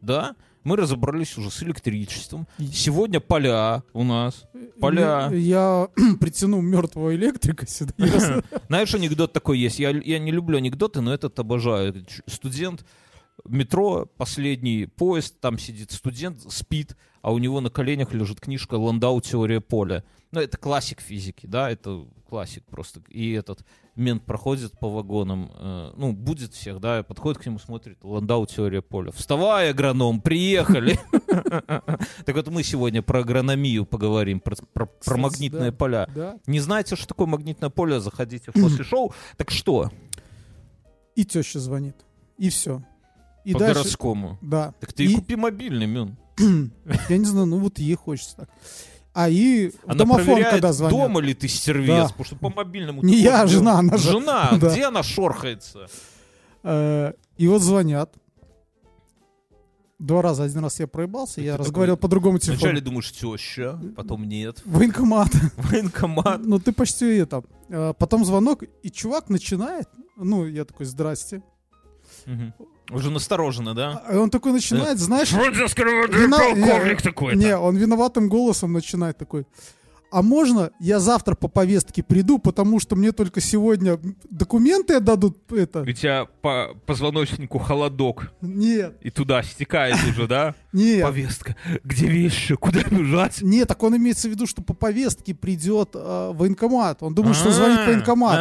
[0.01, 0.37] Да?
[0.65, 2.49] Мы разобрались уже с электричеством.
[2.59, 4.45] Сегодня поля у нас.
[4.81, 5.29] Поля.
[5.31, 5.89] Я, я
[6.21, 7.93] притянул мертвого электрика сюда.
[8.69, 9.79] Знаешь, анекдот такой есть.
[9.79, 12.07] Я, я не люблю анекдоты, но этот обожаю.
[12.27, 12.85] Студент,
[13.45, 19.21] метро, последний поезд, там сидит студент, спит, а у него на коленях лежит книжка «Ландау.
[19.21, 20.03] Теория поля».
[20.35, 23.01] Ну, это классик физики, да, это классик просто.
[23.09, 27.99] И этот мент проходит по вагонам, э, ну, будет всех, да, подходит к нему, смотрит,
[28.03, 28.45] «Ландау.
[28.47, 29.13] Теория поля».
[29.13, 30.99] «Вставай, агроном, приехали!»
[32.27, 34.57] Так вот мы сегодня про агрономию поговорим, про,
[35.17, 36.09] магнитные поля.
[36.47, 39.15] Не знаете, что такое магнитное поле, заходите после шоу.
[39.37, 39.93] Так что,
[41.15, 41.95] И теща звонит.
[42.39, 42.83] И все.
[43.45, 43.75] И по дальше...
[43.75, 44.39] городскому.
[44.43, 44.75] Да.
[44.81, 46.17] Так ты и И- купи мобильный, Мюн.
[47.09, 48.51] Я не знаю, ну вот ей хочется так.
[49.15, 50.99] А и в Она домофон, когда звонят.
[50.99, 52.09] дома ли ты сервис, Да.
[52.09, 53.03] потому что по мобильному...
[53.03, 54.71] Не я, а жена, она же- Жена, Да.
[54.73, 55.87] где она шорхается?
[56.65, 58.13] Э, И вот звонят.
[60.01, 60.43] Два раза.
[60.43, 62.81] Один раз я проебался, я разговаривал по другому Вначале телефону.
[62.81, 64.61] думаешь, теща, потом нет.
[64.65, 65.29] Военкомат.
[65.57, 66.41] Военкомат.
[66.45, 67.45] Ну ты почти это.
[67.69, 69.89] Э, Потом звонок, и чувак начинает.
[70.17, 71.43] Ну, я такой, здрасте.
[72.91, 74.03] Уже настороженно, да?
[74.07, 75.29] А он такой начинает, знаешь...
[75.31, 77.39] Фрунзе вина- полковник не, такой-то.
[77.39, 79.47] Не, он виноватым голосом начинает такой.
[80.15, 83.99] А можно я завтра по повестке приду, потому что мне только сегодня
[84.31, 85.81] документы отдадут это?
[85.81, 90.55] У тебя по позвоночнику холодок, Нет, и туда стекает уже, да?
[90.73, 91.03] нет.
[91.03, 91.57] Повестка.
[91.83, 92.55] Где вещи?
[92.55, 93.43] Куда бежать?
[93.43, 97.03] Нет, так он имеется в виду, что по повестке придет э, военкомат.
[97.03, 98.37] Он думает, что звонит в военкомат.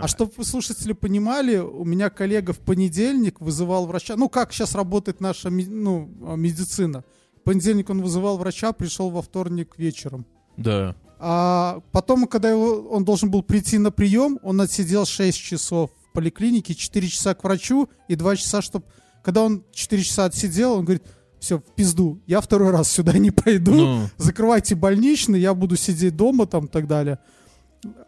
[0.00, 4.16] А А чтобы вы, слушатели, понимали, у меня коллега в понедельник вызывал врача.
[4.16, 7.04] Ну, как сейчас работает наша ну, э, медицина.
[7.40, 10.26] В понедельник он вызывал врача, пришел во вторник вечером.
[10.56, 10.94] Да.
[11.18, 16.12] А потом, когда его, он должен был прийти на прием, он отсидел 6 часов в
[16.12, 18.84] поликлинике, 4 часа к врачу и 2 часа, чтобы...
[19.22, 21.04] Когда он 4 часа отсидел, он говорит,
[21.42, 26.16] все, в пизду, я второй раз сюда не пойду, Ну, закрывайте больничный, я буду сидеть
[26.16, 27.18] дома там и так далее.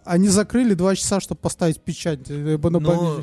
[0.05, 3.23] Они закрыли 2 часа, чтобы поставить печать э, Но-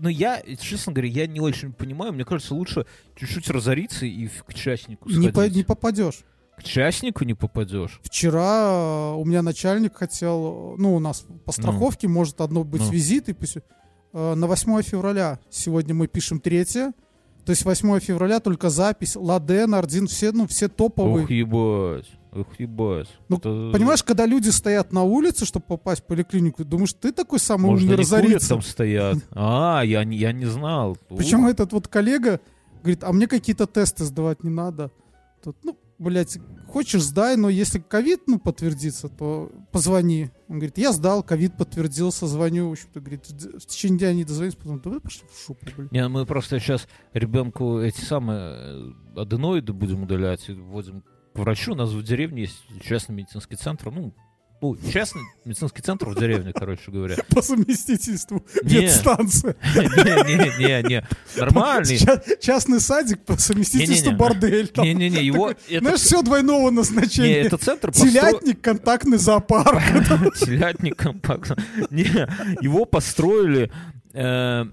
[0.00, 2.12] ну, я, честно говоря, я не очень понимаю.
[2.12, 5.56] Мне кажется, лучше чуть-чуть разориться и к частнику Не, по- сходить.
[5.56, 6.20] не попадешь.
[6.56, 8.00] К частнику не попадешь.
[8.02, 12.90] Вчера э, у меня начальник хотел, ну, у нас по страховке может одно быть Ну.
[12.90, 13.58] визит, и пусть,
[14.12, 16.92] э, на 8 февраля, сегодня мы пишем 3
[17.44, 21.24] то есть 8 февраля только запись, Ладен, Ардин, все, ну, все топовые.
[21.24, 22.10] Ух, ебать.
[22.32, 23.08] Ух, ебать.
[23.28, 27.38] Ну, Это- Понимаешь, когда люди стоят на улице, чтобы попасть в поликлинику, думаешь, ты такой
[27.38, 28.48] самый Может, умный разориться.
[28.48, 29.18] там стоят.
[29.30, 30.96] А, я, не- я не знал.
[31.16, 31.50] Причем Ух.
[31.50, 32.40] этот вот коллега
[32.82, 34.90] говорит, а мне какие-то тесты сдавать не надо.
[35.42, 36.38] Тут, ну, блядь,
[36.74, 40.30] хочешь сдай, но если ковид, ну, подтвердится, то позвони.
[40.48, 42.68] Он говорит, я сдал, ковид подтвердился, звоню.
[42.68, 45.64] В общем-то, говорит, «Д- в течение дня не дозвонись, потом, да вы пошли в шупу.
[45.92, 48.40] Не, мы просто сейчас ребенку эти самые
[49.14, 51.72] э, аденоиды будем удалять вводим к врачу.
[51.72, 53.92] У нас в деревне есть частный медицинский центр.
[53.92, 54.12] Ну,
[54.64, 57.16] ну частный медицинский центр в деревне, короче говоря.
[57.30, 58.80] По совместительству Не.
[58.80, 59.56] ветстанция.
[59.74, 61.06] Не-не-не-не.
[61.36, 61.98] Нормальный.
[61.98, 64.16] Ча- частный садик по совместительству Не-не-не.
[64.18, 64.72] бордель.
[64.76, 65.52] Не-не-не, его...
[65.68, 67.42] Знаешь, все двойного Не, назначения.
[67.42, 69.82] это центр Телятник, контактный зоопарк.
[70.40, 71.56] Телятник компактно.
[71.90, 72.04] Не,
[72.62, 73.70] его построили
[74.14, 74.64] э,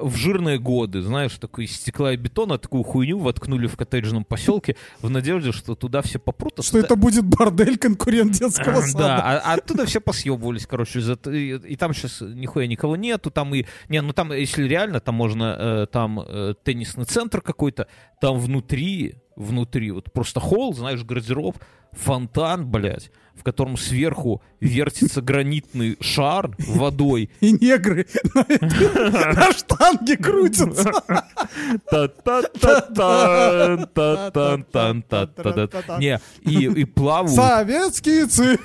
[0.00, 4.76] в жирные годы, знаешь, такой из стекла и бетона, такую хуйню воткнули в коттеджном поселке
[5.00, 6.58] в надежде, что туда все попрут.
[6.58, 9.16] а Что туда- это будет бордель, конкурент детского Да, сада.
[9.16, 13.54] а, а оттуда все посъебывались, короче, эт- и, и там сейчас нихуя никого нету, там
[13.54, 17.86] и, не, ну там, если реально, там можно, э, там э, теннисный центр какой-то,
[18.20, 19.90] там внутри внутри.
[19.90, 21.56] Вот просто холл, знаешь, гардероб,
[21.92, 27.30] фонтан, блядь, в котором сверху вертится гранитный шар водой.
[27.40, 30.92] И негры на штанге крутятся.
[35.98, 38.58] Не, и, плавают, Советские цы,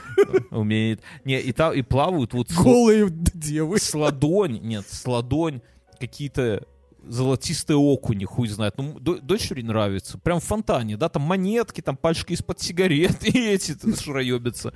[0.51, 1.01] умеет.
[1.25, 3.79] Не, и, та, и плавают вот голые девы.
[3.79, 5.62] с ладонь, нет, с ладонь
[5.99, 6.65] какие-то
[7.09, 8.75] золотистые окуни, хуй знает.
[8.77, 10.17] Ну, до- дочери нравится.
[10.17, 14.73] Прям в фонтане, да, там монетки, там пальчики из-под сигарет, и эти шароебятся.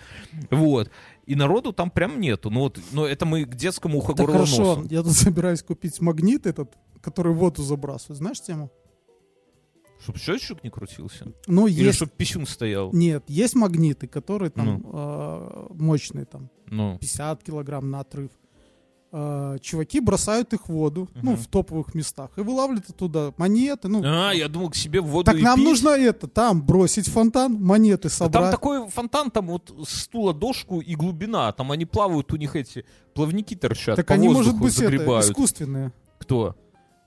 [0.52, 0.90] Вот.
[1.26, 2.50] И народу там прям нету.
[2.50, 4.88] Ну вот, но это мы к детскому горло хорошо, носу.
[4.90, 8.18] я тут собираюсь купить магнит этот, который воду забрасывает.
[8.18, 8.72] Знаешь тему?
[10.02, 11.32] Чтоб счетчик не крутился.
[11.48, 11.96] Ну, Или есть...
[11.96, 12.92] чтоб писюн стоял.
[12.92, 14.90] Нет, есть магниты, которые там Ну.
[14.94, 16.98] э, мощные, там Ну.
[17.00, 18.32] 50 килограмм на отрыв.
[19.16, 21.40] Э, чуваки бросают их в воду, ну, Мгм.
[21.40, 23.88] в топовых местах, и вылавливают оттуда монеты.
[23.88, 25.66] Ну, А, я думал к себе в воду так нам пить.
[25.66, 28.34] нужно это, там бросить фонтан, монеты Да собрать.
[28.46, 31.52] Там такой фонтан, там вот стула дошку и глубина.
[31.52, 35.26] Там они плавают, у них эти плавники торчат, так по они, может быть, это, загребают.
[35.26, 35.92] искусственные.
[36.18, 36.56] Кто?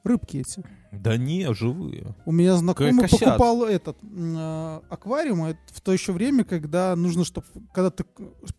[0.07, 0.63] Рыбки эти.
[0.93, 2.15] Да не, живые.
[2.25, 3.21] У меня знакомый косят.
[3.21, 8.05] покупал этот э, аквариум а это в то еще время, когда нужно, чтобы, когда ты,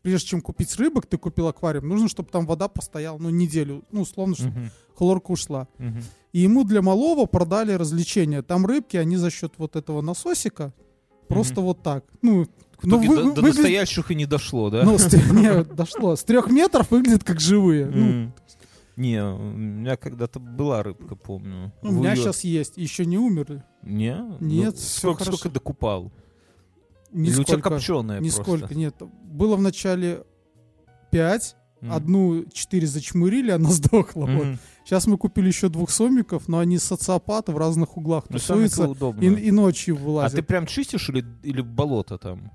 [0.01, 4.01] прежде чем купить рыбок, ты купил аквариум, нужно, чтобы там вода постояла, ну, неделю, ну,
[4.01, 5.67] условно, чтобы Мгм, хлорка ушла.
[5.77, 6.01] мгм.
[6.33, 8.41] И ему для малого продали развлечения.
[8.43, 10.73] Там рыбки, они за счет вот этого насосика
[11.27, 12.03] просто вот так.
[12.21, 12.45] Ну,
[12.83, 14.83] ну, вы- до, до выглядит- настоящих и не дошло, да?
[14.83, 16.15] Ну, с не, дошло.
[16.15, 17.87] С трех метров выглядят как живые.
[17.87, 18.33] Ну, М.
[18.97, 21.71] Не, у меня когда-то была рыбка, помню.
[21.83, 22.77] у меня её- сейчас есть.
[22.77, 23.63] Еще не умерли.
[23.83, 24.17] Не?
[24.41, 25.37] Нет, Ну, всё сколько, хорошо.
[25.37, 26.11] сколько докупал?
[27.13, 27.69] Или у тебя Нисколько.
[27.69, 28.95] копченая Нисколько, нет.
[29.23, 30.23] Было в начале
[31.11, 31.55] 5,
[31.89, 34.25] одну 4 зачмырили, она сдохла.
[34.25, 34.47] Вот.
[34.83, 39.25] Сейчас мы купили еще двух сомиков, но они социопаты в разных углах Ну, тусуются и,
[39.27, 40.39] и ночью А вылазят.
[40.39, 42.51] ты прям чистишь или, или болото там?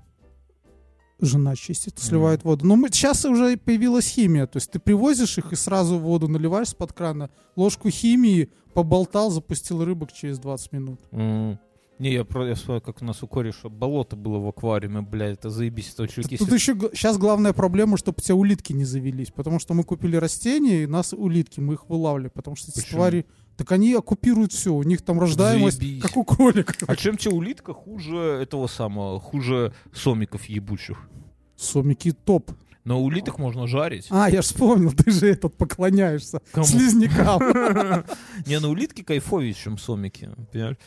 [1.23, 2.65] Жена чистит, сливает воду.
[2.65, 4.45] Но мы, сейчас уже появилась химия.
[4.45, 9.85] То есть ты привозишь их и сразу воду наливаешь с-под крана, ложку химии, поболтал, запустил
[9.85, 10.99] рыбок через 20 минут.
[11.11, 11.57] М.
[11.99, 15.37] Не, я, про, я вспомнил, как у нас у кореша болото было в аквариуме, блядь,
[15.37, 16.37] это заебись, это чуваки.
[16.37, 19.31] Тут еще сейчас главная проблема, чтобы у тебя улитки не завелись.
[19.31, 22.31] Потому что мы купили растения, и нас улитки, мы их вылавливали.
[22.33, 22.97] Потому что эти Почему?
[22.97, 23.25] твари...
[23.55, 24.73] Так они оккупируют все.
[24.73, 26.01] У них там рождаемость, Заебись.
[26.01, 26.73] как у кролика.
[26.87, 31.07] А чем тебе улитка хуже этого самого, хуже сомиков ебучих?
[31.55, 32.51] Сомики топ.
[32.83, 34.07] Но улиток можно жарить.
[34.09, 36.65] А, я ж вспомнил, ты же этот поклоняешься Кому?
[36.65, 37.39] слизнякам.
[38.47, 40.77] Не, ну улитки кайфовее, чем сомики, понимаешь?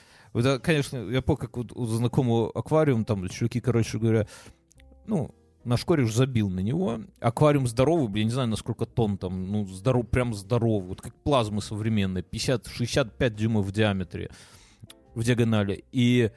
[0.45, 4.27] А, конечно, я помню, как вот у знакомого аквариум, там чуваки, короче говоря,
[5.07, 7.01] ну, наш кореш забил на него.
[7.21, 11.15] Аквариум здоровый, блин, не знаю, на сколько тонн там, ну, здоров, прям здоровый, вот как
[11.15, 14.31] плазмы современные, 50-65 дюймов в диаметре,
[15.15, 15.85] в диагонали.
[15.93, 16.31] И,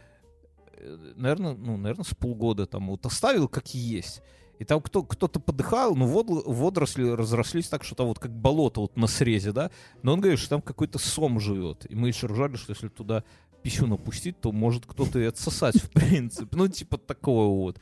[1.15, 4.21] наверное, ну, наверное, с полгода там вот оставил как есть.
[4.59, 8.81] И там кто, кто-то подыхал, ну, вод, водоросли разрослись так, что там вот как болото
[8.81, 9.71] вот на срезе, да?
[10.01, 11.89] Но он говорит, что там какой-то сом живет.
[11.89, 13.23] И мы еще ржали, что если туда
[13.61, 16.55] писюн опустить, то может кто-то и отсосать, в принципе.
[16.55, 17.79] Ну, типа такого вот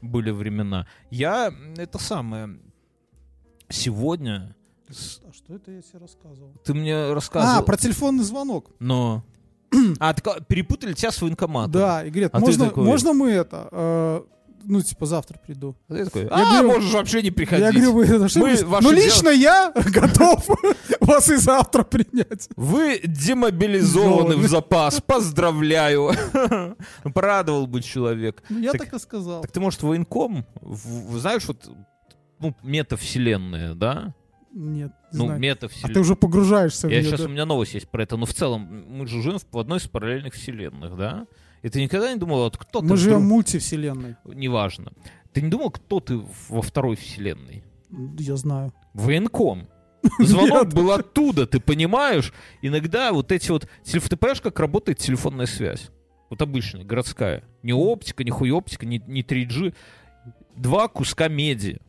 [0.00, 0.86] были времена.
[1.10, 2.58] Я, это самое,
[3.68, 4.54] сегодня...
[4.88, 6.52] А что это я тебе рассказывал?
[6.64, 7.64] Ты мне А, рассказывал...
[7.64, 8.70] про телефонный звонок.
[8.78, 9.22] Но...
[10.00, 11.72] А, так, а, перепутали тебя с военкоматом.
[11.72, 14.22] Да, и говорят, А можно, такой- можно мы это, э,
[14.64, 15.76] ну, типа, завтра приду.
[15.88, 17.64] А ты такой, Я а, говорю- можешь вообще не приходить.
[17.66, 18.40] Я говорю, вы это что?
[18.40, 20.46] Мы ну, дело- лично я готов
[21.00, 22.48] вас и завтра принять.
[22.56, 24.48] Вы демобилизованы в Зоны.
[24.48, 25.00] запас.
[25.06, 26.12] Поздравляю.
[27.04, 28.42] Ну, Порадовал бы человек.
[28.48, 29.42] Ну, Я Так- и сказал.
[29.42, 30.46] Так ты, может, военком?
[30.60, 31.68] В- в- знаешь, вот
[32.38, 34.14] ну, метавселенная, да?
[34.52, 35.36] Нет, не Ну, знаю.
[35.36, 35.94] А метавселенная.
[35.94, 37.26] ты уже погружаешься в Я неё, сейчас, да?
[37.26, 39.86] у меня новость есть про это, но в целом мы же живем в одной из
[39.86, 41.26] параллельных вселенных, да?
[41.62, 44.16] И ты никогда не думал, вот кто ты Мы живем в мультивселенной.
[44.24, 44.92] Неважно.
[45.32, 47.62] Ты не думал, кто ты во второй вселенной?
[48.18, 48.72] Я знаю.
[48.94, 49.68] Военком.
[50.18, 50.74] Звонок Нет.
[50.74, 52.32] был оттуда, ты понимаешь?
[52.62, 53.68] Иногда вот эти вот...
[53.84, 55.90] Ты понимаешь, как работает телефонная связь?
[56.30, 57.44] Вот обычная, городская.
[57.62, 59.74] Не оптика, не хуй оптика, не, не 3G.
[60.56, 61.80] Два куска меди.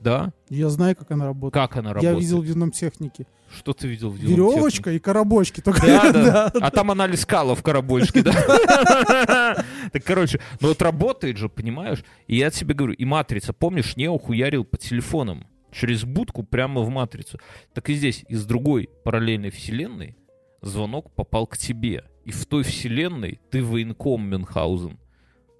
[0.00, 0.32] Да?
[0.48, 1.54] Я знаю, как она работает.
[1.54, 2.20] Как она Я работает?
[2.20, 3.26] видел в винном технике.
[3.50, 5.60] Что ты видел в Веревочка и коробочки.
[5.60, 6.52] Только Да, да.
[6.60, 9.64] А там она лискала в коробочке, да?
[9.92, 12.04] Так, короче, ну вот работает же, понимаешь?
[12.26, 16.88] И я тебе говорю, и матрица, помнишь, не ухуярил по телефонам через будку прямо в
[16.88, 17.38] матрицу.
[17.72, 20.16] Так и здесь, из другой параллельной вселенной
[20.62, 22.04] звонок попал к тебе.
[22.24, 24.98] И в той вселенной ты военком Мюнхгаузен.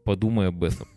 [0.04, 0.88] Подумай об этом.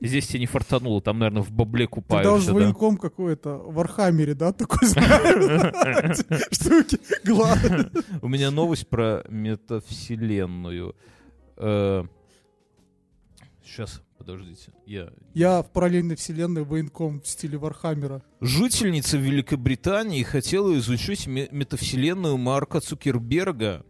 [0.00, 2.52] Здесь тебе не фартануло, там, наверное, в бабле купаешься, уже да?
[2.54, 6.98] военком какой-то в Warhammer е, да, такой знает штуки.
[7.24, 7.90] Главное.
[8.22, 10.96] У меня новость про метавселенную.
[13.62, 14.72] Сейчас, подождите.
[14.86, 15.12] Я...
[15.34, 18.22] Я в параллельной вселенной военком в стиле Warhammer а.
[18.40, 23.84] Жительница Великобритании хотела изучить ме- метавселенную Марка Цукерберга.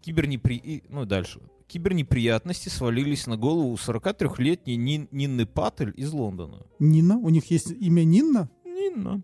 [0.00, 0.56] Кибернепри...
[0.56, 1.40] и- Ну, дальше.
[1.68, 6.58] Кибернеприятности свалились на голову 43-летней Нин- Нинны Паттель из Лондона.
[6.78, 7.16] Нина?
[7.18, 8.48] У них есть имя Нинна?
[8.64, 9.22] Нинна.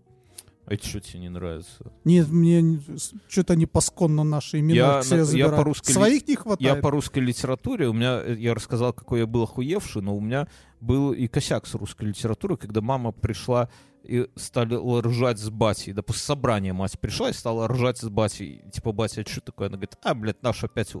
[0.65, 1.91] А это что тебе не нравится?
[2.05, 2.79] Нет, мне
[3.27, 5.55] что-то не пасконно наши имена Я на- я забирают.
[5.57, 6.81] по-русски ли- Своих не Я хватает.
[6.81, 10.47] по русской литературе, у меня, э, я рассказал, какой я был охуевший, но у меня
[10.79, 13.69] был и косяк с русской литературой, когда мама пришла
[14.03, 15.91] и стали ржать с батей.
[15.93, 18.61] Да после собрания мать пришла и стала ржать с батей.
[18.71, 19.67] Типа, батя, это что такое?
[19.67, 20.93] Она говорит, а, блядь, наш опять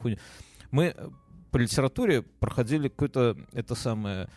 [0.00, 0.18] хуйню.
[0.70, 1.08] Мы э,
[1.50, 4.28] по литературе проходили какое-то, это самое,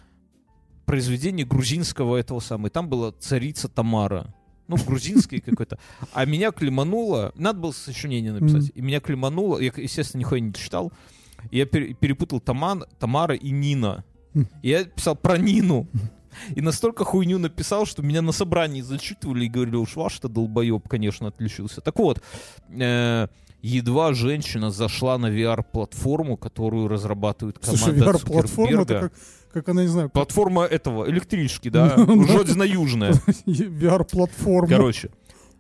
[0.86, 2.68] произведение грузинского этого самого.
[2.68, 4.34] И там была царица Тамара.
[4.68, 5.80] Ну, грузинский какой-то.
[6.14, 7.32] А меня клемануло.
[7.36, 8.72] Надо было сочинение написать.
[8.76, 9.60] И меня клемануло.
[9.60, 10.92] Я, естественно, нихуя не читал.
[11.52, 14.04] Я пере- перепутал Таман, Тамара и Нина.
[14.34, 14.46] Хм.
[14.62, 15.88] И я писал про Нину.
[16.56, 21.28] И настолько хуйню написал, что меня на собрании зачитывали и говорили, уж ваш-то долбоеб, конечно,
[21.28, 21.82] отличился.
[21.82, 22.22] Так вот,
[22.70, 23.28] э,
[23.62, 29.14] едва женщина зашла на VR-платформу, которую разрабатывает команда Слушай, VR-платформа, это как,
[29.54, 32.34] как она, не знаю, как Платформа этого, электрички, да, Ну, да.
[32.34, 33.12] Жодина-Южная.
[33.46, 34.68] VR-платформа.
[34.68, 35.10] Короче,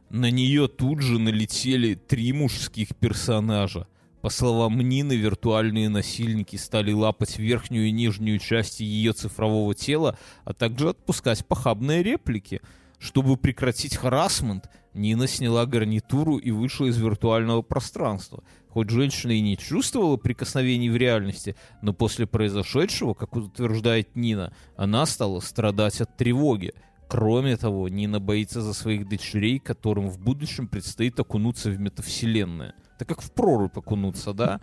[0.09, 3.87] на нее тут же налетели три мужских персонажа.
[4.21, 10.53] По словам Нины, виртуальные насильники стали лапать верхнюю и нижнюю части ее цифрового тела, а
[10.53, 12.61] также отпускать похабные реплики.
[12.99, 18.43] Чтобы прекратить харасмент, Нина сняла гарнитуру и вышла из виртуального пространства.
[18.69, 25.05] Хоть женщина и не чувствовала прикосновений в реальности, но после произошедшего, как утверждает Нина, она
[25.05, 26.73] стала страдать от тревоги.
[27.09, 32.73] Кроме того, Нина боится за своих дочерей, которым в будущем предстоит окунуться в метавселенную.
[32.97, 34.61] Так как в прорубь окунуться, да?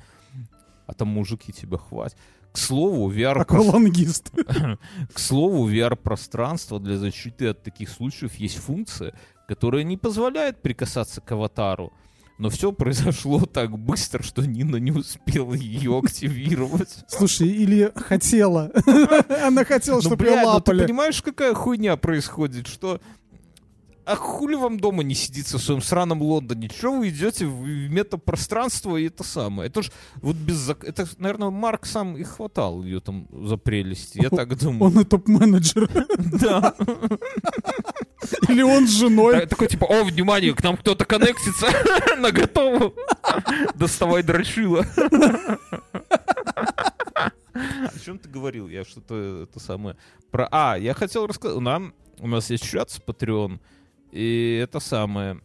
[0.87, 2.17] А там мужики тебя хватит.
[2.53, 4.31] К слову, VR Аквалангист.
[5.13, 9.15] к слову, VR-пространство для защиты от таких случаев есть функция,
[9.49, 11.93] которая не позволяет прикасаться к аватару.
[12.37, 17.05] Но все произошло так быстро, что Нина не успела ее активировать.
[17.09, 18.71] Слушай, или хотела.
[19.45, 20.83] Она хотела, Ну, чтобы ее ну ты лапали.
[20.85, 23.01] понимаешь, какая хуйня происходит, что...
[24.09, 26.69] А хули вам дома не сидится в своем сраном Лондоне?
[26.71, 29.69] Чего вы идете в метапространство и это самое?
[29.69, 30.57] Это ж вот без...
[30.71, 34.93] зак- Это, наверное, Марк сам и хватал ее там за прелести, я так думаю.
[34.93, 35.91] Он и топ-менеджер.
[36.41, 36.75] Да.
[38.49, 39.41] Или он с женой.
[39.41, 41.67] Та- Такой типа, о, внимание, к нам кто-то коннектится
[42.19, 42.95] на готову.
[43.75, 44.87] Доставай дрочила.
[47.55, 48.69] О чем ты говорил?
[48.69, 49.97] Я что-то это самое...
[50.31, 50.49] Про...
[50.51, 51.59] А, я хотел рассказать.
[51.61, 51.93] Нам...
[52.21, 53.59] У нас есть чат с Patreon.
[54.13, 55.41] И это самое...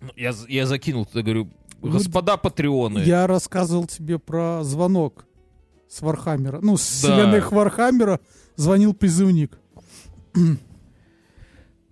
[0.00, 1.50] Ну, Я, я закинул туда, говорю,
[1.82, 2.98] Ну, господа патреоны.
[3.00, 5.26] Я рассказывал тебе про звонок
[5.88, 6.60] с Warhammer а.
[6.60, 7.08] Ну, с Да.
[7.14, 8.20] вселенной Warhammer а
[8.56, 9.58] звонил призывник.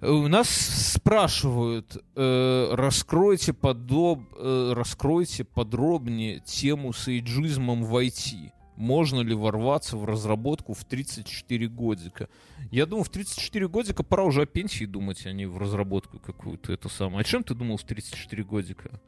[0.02, 0.48] У нас
[0.92, 8.52] спрашивают, э, раскройте, подоб, э, раскройте подробнее тему с эйджизмом в IT.
[8.76, 12.28] Можно ли ворваться в разработку в 34 годика?
[12.70, 16.72] Я думаю, в 34 годика пора уже о пенсии думать, а не в разработку какую-то
[16.72, 17.20] это самое.
[17.20, 19.00] О чем ты думал в 34 годика?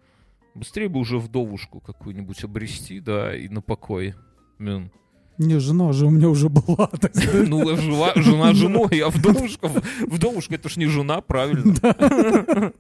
[0.54, 4.14] Быстрее бы уже вдовушку какую-нибудь обрести, да, и на покой.
[4.58, 4.90] Мин.
[5.38, 6.90] Не, жена же у меня уже была.
[7.46, 9.70] Ну, а жена женой, а вдовушка,
[10.00, 11.74] вдовушка это ж не жена, правильно?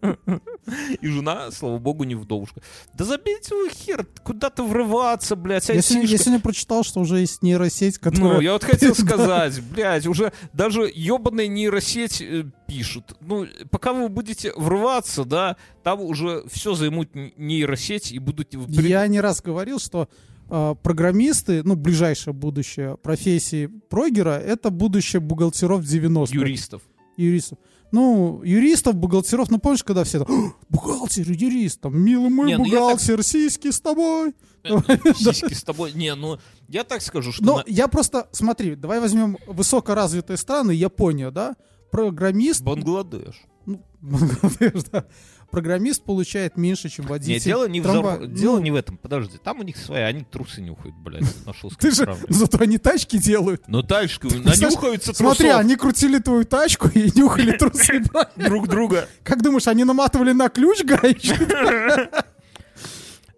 [1.00, 2.60] И жена, слава богу, не вдовушка.
[2.94, 7.42] Да забейте вы хер, куда-то врываться, блядь, Я сегодня, я сегодня прочитал, что уже есть
[7.42, 8.40] нейросеть, Ну, которая...
[8.40, 13.16] я вот хотел сказать, блядь, уже даже ебаная нейросеть э, пишут.
[13.20, 18.54] Ну, пока вы будете врываться, да, там уже все займут нейросеть и будут...
[18.68, 20.08] Я не раз говорил, что а,
[20.48, 26.32] программисты, ну, ближайшее будущее профессии прогера, это будущее бухгалтеров 90-х.
[26.34, 26.82] юристов.
[27.16, 27.58] Юристов.
[27.92, 32.58] Ну, юристов, бухгалтеров, ну, помнишь, когда все там, «О, бухгалтер, юрист, там, милый мой Не,
[32.58, 34.34] ну, я так- бухгалтер, сиськи с тобой.
[34.64, 34.76] Э,
[35.14, 35.92] Сиськи с тобой.
[35.94, 37.44] Не, ну, я так скажу, что...
[37.44, 41.54] На- я просто, смотри, давай возьмем высокоразвитые страны, Япония, да,
[41.92, 43.40] программист, Бангладеш.
[43.66, 45.06] ну, Бангладеш, да,
[45.50, 47.34] программист получает меньше, чем водитель.
[47.34, 48.18] Нет, дело не, в трамвая.
[48.18, 49.38] зарп- дело Ну, не в этом, подожди.
[49.42, 53.62] Там у них своя, они трусы нюхают, блядь, нашел Ты же, зато они тачки делают.
[53.68, 53.82] Ну
[54.28, 58.02] Представляешь, нанюхаются Смотри, трусов они крутили твою тачку и нюхали трусы.
[58.36, 59.08] друг друга.
[59.22, 61.46] Как думаешь, они наматывали на ключ гаечный?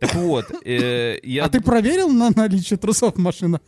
[0.01, 1.45] Так вот, э, я...
[1.45, 3.61] А ты проверил на наличие трусов машина?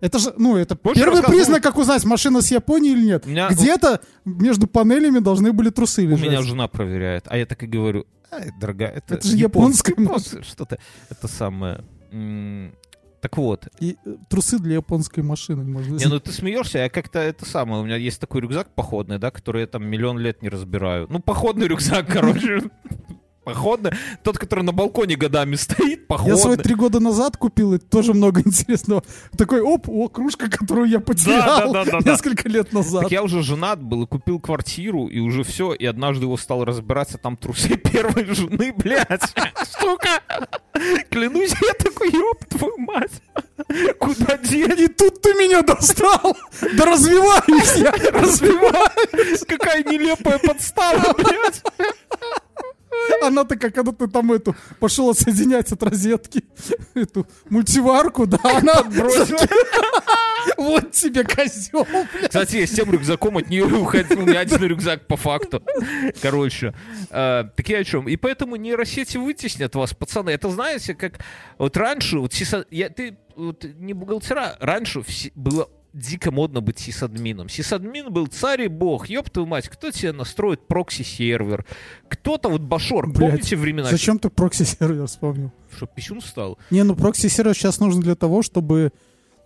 [0.00, 3.26] Это же, ну, это Больше первый рассказывал- признак, как узнать, машина с Японии или нет.
[3.26, 6.28] У меня- Где-то между панелями должны были трусы У лежать.
[6.28, 10.42] меня жена проверяет, а я так и говорю, «Ай, дорогая, это, Это же японская японское,
[10.42, 10.78] что-то,
[11.10, 11.84] это самое...
[13.20, 17.18] Так вот, И э, трусы для японской машины можно не, ну ты смеешься, я как-то
[17.18, 20.48] это самое, у меня есть такой рюкзак походный, да, который я там миллион лет не
[20.48, 21.06] разбираю.
[21.10, 22.62] Ну, походный рюкзак, короче.
[23.46, 23.92] Походный.
[24.24, 26.64] Тот, который на балконе годами стоит, Я свой походный.
[26.64, 29.04] три года назад купил, и тоже много интересного.
[29.38, 32.10] Такой, оп, о, кружка, которую я потерял да, да, да.
[32.10, 33.02] несколько лет назад.
[33.04, 36.64] Так я уже женат был и купил квартиру, и уже все, и однажды его стал
[36.64, 39.22] разбираться, там трусы первой жены, блядь,
[39.80, 40.20] сука.
[41.10, 43.22] Клянусь, я такой, ёб твою мать.
[44.00, 44.78] Куда деть?
[44.80, 46.36] И тут ты меня достал!
[46.76, 47.92] Да развиваюсь я!
[48.10, 49.44] Развиваюсь!
[49.46, 51.62] Какая нелепая подстава, блядь.
[53.22, 56.44] Она-то как, когда ты там эту пошел отсоединять от розетки
[56.94, 58.84] эту мультиварку, да, она.
[60.56, 61.86] Вот тебе козел,
[62.22, 64.20] Кстати, я с тем рюкзаком от нее уходил.
[64.20, 65.60] У меня один рюкзак по факту.
[66.22, 66.72] Короче,
[67.10, 68.08] э, так я о чем?
[68.08, 70.30] И поэтому нейросети вытеснят вас, пацаны.
[70.30, 71.18] Это знаете, как
[71.58, 72.32] вот раньше, вот
[72.70, 75.02] я, ты вот не бухгалтера, раньше
[75.34, 77.48] было дико модно быть сисадмином.
[77.48, 79.08] Сисадмин был царь и бог.
[79.08, 81.64] Ёб твою мать, кто тебе настроит прокси-сервер?
[82.08, 83.88] Кто-то вот Башорг, Блядь, помните времена?
[83.88, 85.52] Зачем ты прокси-сервер вспомнил?
[85.74, 86.58] Что, писюн стал?
[86.70, 88.92] Не, ну прокси-сервер сейчас нужен для того, чтобы...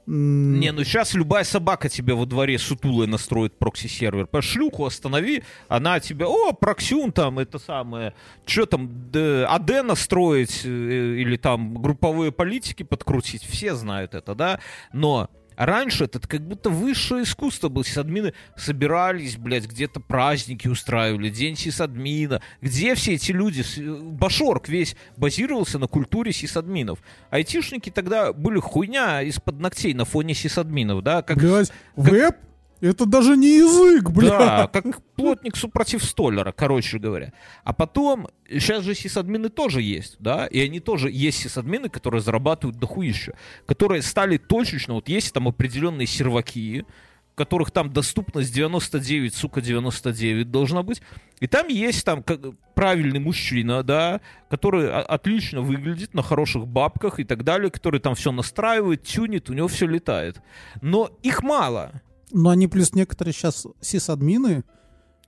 [0.06, 4.26] Не, ну сейчас любая собака тебе во дворе сутулая настроит прокси-сервер.
[4.26, 10.62] По шлюху останови, она тебе, о, проксюн там, это самое, что там, д- AD настроить
[10.64, 14.58] э, или там групповые политики подкрутить, все знают это, да,
[14.92, 15.30] но
[15.60, 17.84] Раньше это как будто высшее искусство было.
[17.84, 22.40] Сисадмины собирались, блядь, где-то праздники устраивали, день сисадмина.
[22.62, 23.62] Где все эти люди?
[23.76, 27.00] Э, Башорг весь базировался на культуре сисадминов.
[27.28, 31.20] Айтишники тогда были хуйня из-под ногтей на фоне сисадминов, да?
[31.20, 32.36] Как Блядь, веб?
[32.80, 34.70] Это даже не язык, да, бля.
[34.72, 37.32] как плотник супротив столера, короче говоря.
[37.62, 42.78] А потом, сейчас же сисадмины тоже есть, да, и они тоже есть сисадмины, которые зарабатывают
[42.78, 43.34] дохуища,
[43.66, 46.86] которые стали точечно, вот есть там определенные серваки,
[47.34, 51.00] которых там доступность 99, сука, 99 должна быть.
[51.40, 52.40] И там есть там как,
[52.74, 54.20] правильный мужчина, да,
[54.50, 59.54] который отлично выглядит на хороших бабках и так далее, который там все настраивает, тюнит, у
[59.54, 60.42] него все летает.
[60.82, 62.02] Но их мало.
[62.32, 64.64] Но они плюс некоторые сейчас сисадмины,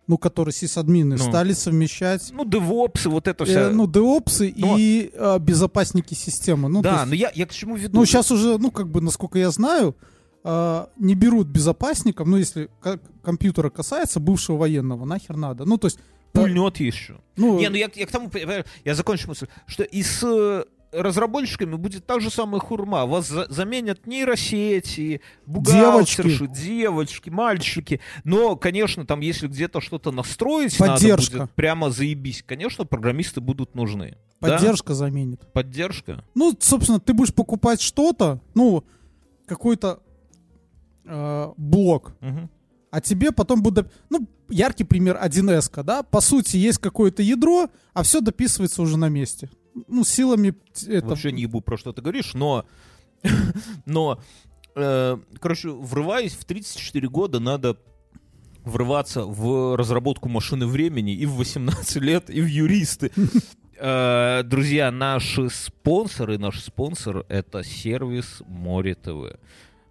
[0.06, 1.22] ну, которые сисадмины, Ну.
[1.22, 3.70] стали совмещать Ну, девопсы, вот это э, все.
[3.70, 6.68] ну, деопсы Но- и э, безопасники системы.
[6.68, 7.98] Ну, да, есть- но я, я к чему веду?
[7.98, 9.96] Ну, сейчас уже, ну, как бы, насколько я знаю,
[10.44, 15.64] э, не берут безопасников, ну, если ко- компьютера касается бывшего военного, нахер надо.
[15.64, 15.98] Ну, то есть...
[16.34, 17.20] э, пульнет еще.
[17.36, 18.28] ну, Не, ну я, я к тому,
[18.84, 23.06] я закончу мысль, что и с э, разработчиками будет та же самая хурма.
[23.06, 28.00] Вас за- заменят нейросети, бухгалтерши, девочки, мальчики.
[28.24, 31.38] Но, конечно, там, если где-то что-то настроить надо Поддержка.
[31.40, 32.42] будет, прямо заебись.
[32.46, 34.16] Конечно, программисты будут нужны.
[34.40, 34.56] Да?
[34.58, 35.40] поддержка заменит.
[35.52, 36.24] Поддержка.
[36.34, 38.82] Ну, собственно, ты будешь покупать что-то, ну,
[39.46, 40.00] какой-то
[41.04, 42.50] э, блок, Мгм.
[42.90, 43.92] а тебе потом будут...
[44.10, 46.02] Ну, яркий пример 1С, да?
[46.02, 49.48] По сути, есть какое-то ядро, а все дописывается уже на месте.
[49.88, 50.54] Ну, силами...
[50.86, 51.06] Это...
[51.06, 52.64] Вообще не ебу, про что ты говоришь, но...
[53.86, 54.20] но,
[54.74, 57.76] э, короче, врываясь в 34 года, надо
[58.64, 63.10] врываться в разработку машины времени и в 18 лет, и в юристы.
[63.84, 69.40] Э, Друзья, наши спонсоры, наш спонсор— это сервис Море ТВ.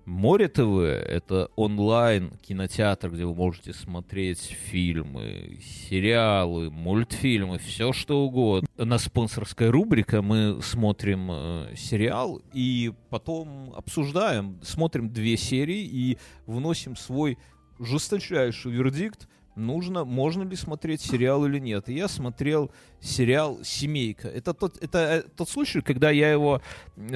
[0.06, 8.68] Море ТВ— это онлайн кинотеатр, где вы можете смотреть фильмы, сериалы, мультфильмы, все что угодно.
[8.78, 16.18] У нас спонсорская рубрика, мы смотрим э, сериал и потом обсуждаем, смотрим две серии и
[16.48, 17.38] вносим свой
[17.80, 21.90] жесточайший вердикт, нужно, можно ли смотреть сериал или нет.
[21.90, 24.28] И я смотрел сериал «Семейка».
[24.28, 26.62] Это тот, это э, тот случай, когда я его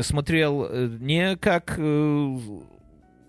[0.01, 2.37] смотрел э, не как э,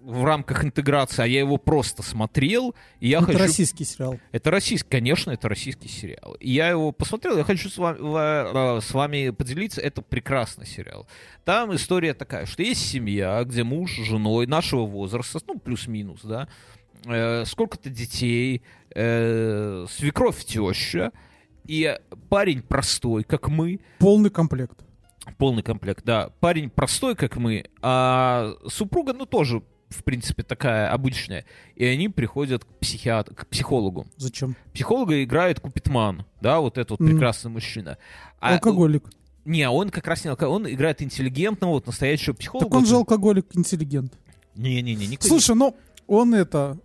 [0.07, 3.39] в рамках интеграции, а я его просто смотрел, и я Это хочу...
[3.41, 4.21] российский сериал.
[4.31, 6.35] Это российский, конечно, это российский сериал.
[6.39, 11.09] И я его посмотрел, я хочу с вами, ва- с вами поделиться, это прекрасный сериал.
[11.45, 16.47] Там история такая, что есть семья, где муж с женой нашего возраста, ну, плюс-минус, да,
[17.05, 18.63] э, сколько-то детей,
[18.95, 21.11] э, свекровь теща,
[21.67, 21.99] и
[22.29, 24.79] парень простой, как мы, Полный комплект.
[25.37, 29.63] полный комплект, да, парень простой, как мы, а супруга, ну, тоже,
[29.97, 31.45] в принципе, такая обычная.
[31.75, 33.31] И они приходят к, психиат...
[33.31, 34.57] к психологу Зачем?
[34.73, 37.11] психолога играет Купитман, да, вот этот вот Мгм.
[37.11, 37.99] прекрасный мужчина.
[38.41, 39.05] А, Алкоголик.
[39.45, 42.67] Не, он как раз не алкоголик, он играет интеллигентного, вот настоящего психолога.
[42.69, 44.13] Так он же алкоголик, интеллигент.
[44.57, 45.77] Не-не-не, никто Слушай, ну,
[46.07, 46.79] он это...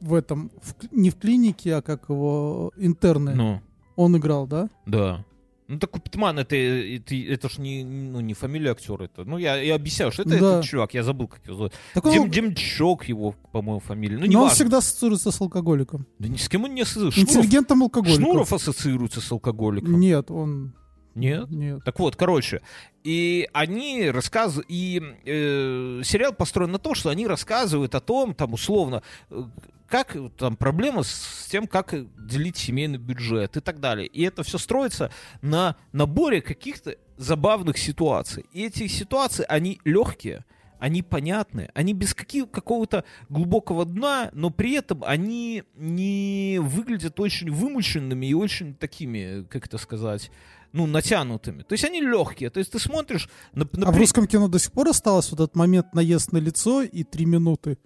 [0.00, 0.50] В этом...
[0.62, 2.72] в не в клинике, а как его...
[2.76, 3.34] Интерны.
[3.34, 3.60] Ну,
[3.96, 4.68] Он играл, да?
[4.84, 5.24] да.
[5.68, 9.04] Ну так Питман это, это, это ж не, ну, не фамилия актера.
[9.04, 10.36] Это, ну я, я объясняю, что это Да.
[10.36, 11.72] этот чувак, я забыл, как его зовут.
[11.92, 14.16] Так он, Дем, Демчок его, по-моему, фамилия.
[14.16, 14.54] Ну, но он важно.
[14.54, 16.06] всегда ассоциируется с алкоголиком.
[16.18, 17.20] Да ни с кем он не ассоциируется.
[17.20, 18.24] Интеллигентом алкоголиком.
[18.24, 19.98] Шнуров ассоциируется с алкоголиком.
[19.98, 20.74] Нет, он...
[21.16, 21.50] Нет?
[21.50, 21.82] Нет.
[21.82, 22.60] Так вот, короче,
[23.02, 28.52] и они рассказывают, и э, сериал построен на том, что они рассказывают о том, там,
[28.52, 29.42] условно, э,
[29.88, 31.94] как там проблема с тем, как
[32.26, 34.06] делить семейный бюджет и так далее.
[34.06, 35.10] И это все строится
[35.40, 38.44] на наборе каких-то забавных ситуаций.
[38.52, 40.44] И эти ситуации, они легкие,
[40.78, 47.50] они понятные, они без каких, какого-то глубокого дна, но при этом они не выглядят очень
[47.50, 50.30] вымученными и очень такими, как это сказать,
[50.72, 51.62] ну, натянутыми.
[51.62, 52.50] То есть они легкие.
[52.50, 53.28] То есть ты смотришь...
[53.52, 56.38] На, на А в русском кино до сих пор осталось вот этот момент наезд на
[56.38, 57.78] лицо и три минуты,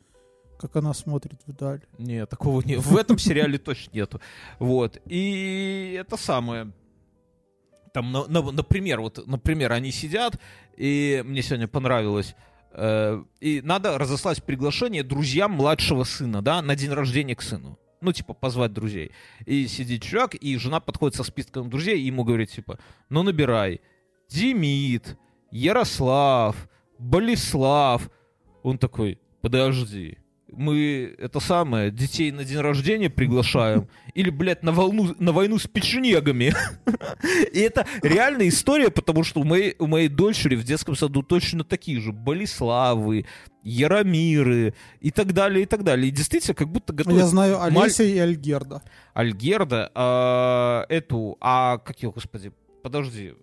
[0.59, 1.83] как она смотрит вдаль.
[1.99, 2.81] Нет, такого нет.
[2.85, 4.21] В этом сериале точно нету.
[4.59, 5.01] Вот.
[5.07, 6.73] И это самое.
[7.93, 10.39] Там, на- на- например, вот, например, они сидят,
[10.77, 12.37] и мне сегодня понравилось,
[12.73, 17.79] э, и надо разослать приглашение друзьям младшего сына, да, на день рождения к сыну.
[18.01, 19.13] Ну, типа, позвать друзей.
[19.45, 22.79] И сидит чувак, и жена подходит со списком друзей, и ему говорит, типа,
[23.09, 23.81] ну, набирай.
[24.29, 25.19] Демид,
[25.51, 28.11] Ярослав, Болеслав.
[28.63, 30.19] Он такой, подожди,
[30.53, 35.67] мы это самое, детей на день рождения приглашаем, или, блядь, на, волну, на войну с
[35.67, 36.53] печенегами.
[37.53, 41.65] И это реальная история, потому что у моей, у моей дочери в детском саду точно
[41.65, 43.27] такие же Болеславы,
[43.63, 46.09] Яромиры и так далее, и так далее.
[46.09, 48.83] И действительно, как будто Я готовят знаю маль- Олеся и Альгерда.
[49.15, 53.35] Альгерда, а, эту, а как ее, господи, подожди,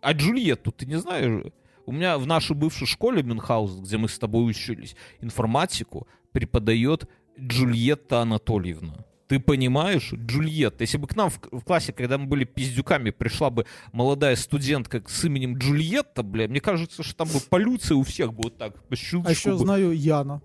[0.00, 1.44] а Джульетту ты не знаешь?
[1.86, 7.08] У меня в нашей бывшей школе Мюнхгаузен, где мы с тобой учились, информатику преподает
[7.38, 9.04] Джульетта Анатольевна.
[9.28, 10.12] Ты понимаешь?
[10.12, 10.82] Джульетта.
[10.84, 15.02] Если бы к нам в, в классе, когда мы были пиздюками, пришла бы молодая студентка
[15.06, 18.82] с именем Джульетта, бля, мне кажется, что там бы полюция у всех бы вот так
[18.86, 19.58] по щелчку А еще бы.
[19.58, 20.42] знаю Яна.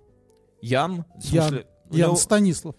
[0.62, 1.06] Ян?
[1.16, 1.48] В Ян.
[1.50, 2.76] смысле, Ян него- Станислав.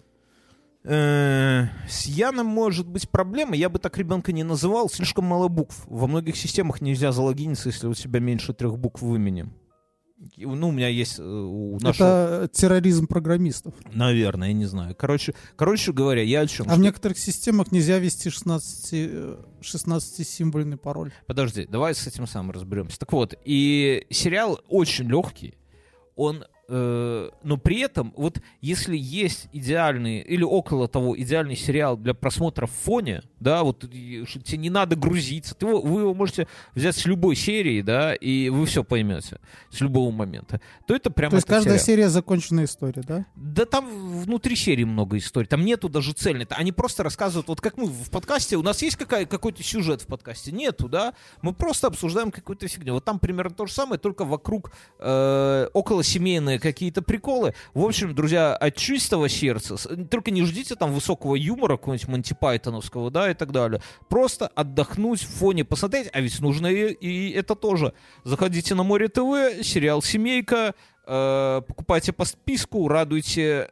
[0.83, 3.55] Э, С Яном может быть проблема.
[3.55, 4.89] Я бы так ребенка не называл.
[4.89, 5.83] Слишком мало букв.
[5.85, 9.49] Во многих системах нельзя залогиниться, если у тебя меньше трех букв в имени.
[10.37, 12.43] Ну, у меня есть э, у нашего...
[12.43, 13.73] Это терроризм программистов.
[13.93, 14.95] Наверное, я не знаю.
[14.95, 16.69] Короче, короче говоря, я о чем?
[16.69, 21.11] А в некоторых системах нельзя ввести 16, э, 16-символьный пароль.
[21.25, 22.99] Подожди, давай с этим самым разберемся.
[22.99, 25.55] Так вот, и сериал очень легкий.
[26.15, 32.65] Он, но при этом, вот если есть идеальный или около того идеальный сериал для просмотра
[32.65, 37.05] в фоне, да, вот тебе не надо грузиться, ты его, вы его можете взять с
[37.05, 41.47] любой серии, да, и вы все поймете с любого момента, то это прямо То есть
[41.47, 41.85] каждая сериал.
[41.85, 43.25] серия законченная история, да?
[43.35, 43.89] Да там
[44.21, 45.47] внутри серии много историй.
[45.47, 46.47] Там нету даже цельной.
[46.51, 50.07] Они просто рассказывают, вот как мы в подкасте, у нас есть какая, какой-то сюжет в
[50.07, 50.51] подкасте?
[50.51, 51.13] Нету, да?
[51.41, 52.93] Мы просто обсуждаем какую-то фигню.
[52.93, 57.53] Вот там примерно то же самое, только вокруг э, около семейные какие-то приколы.
[57.73, 63.11] В общем, друзья, от чистого сердца, только не ждите там высокого юмора какого-нибудь Монти Пайтоновского,
[63.11, 63.81] да, и так далее.
[64.09, 67.93] Просто отдохнуть в фоне, посмотреть, а ведь нужно и, и это тоже.
[68.23, 70.73] Заходите на Море ТВ, сериал «Семейка»,
[71.05, 73.69] э, покупайте по списку, радуйте,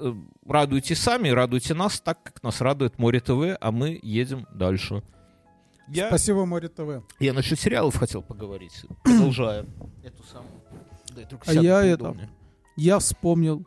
[0.00, 0.12] э,
[0.46, 5.02] радуйте сами, радуйте нас так, как нас радует Море ТВ, а мы едем дальше.
[5.88, 7.04] Я, Спасибо, Море ТВ.
[7.20, 8.84] я насчет сериалов хотел поговорить.
[9.02, 9.68] Продолжаем
[10.02, 10.61] эту самую.
[11.14, 12.16] Дай только А сяду я это-.
[12.76, 13.66] Я вспомнил...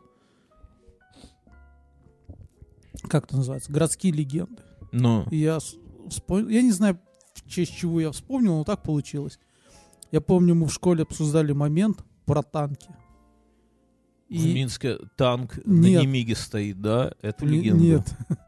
[3.08, 3.70] Как это называется?
[3.72, 4.62] Городские легенды.
[4.92, 5.58] Ну, И я
[6.08, 6.48] вспомнил...
[6.48, 6.98] Я не знаю,
[7.34, 9.38] в честь чего я вспомнил, но так получилось.
[10.10, 12.88] Я помню, мы в школе обсуждали момент про танки.
[14.28, 16.02] в Минске танк на Нет.
[16.02, 17.12] Немиге стоит, да?
[17.22, 17.82] Это Не- легенда.
[17.84, 18.14] Нет.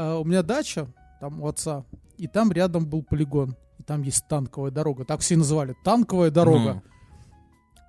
[0.00, 0.86] А, У меня дача,
[1.20, 1.84] там у отца,
[2.18, 3.56] и там рядом был полигон.
[3.80, 5.04] И там есть танковая дорога.
[5.04, 5.74] Так все и называли.
[5.82, 6.84] Танковая дорога.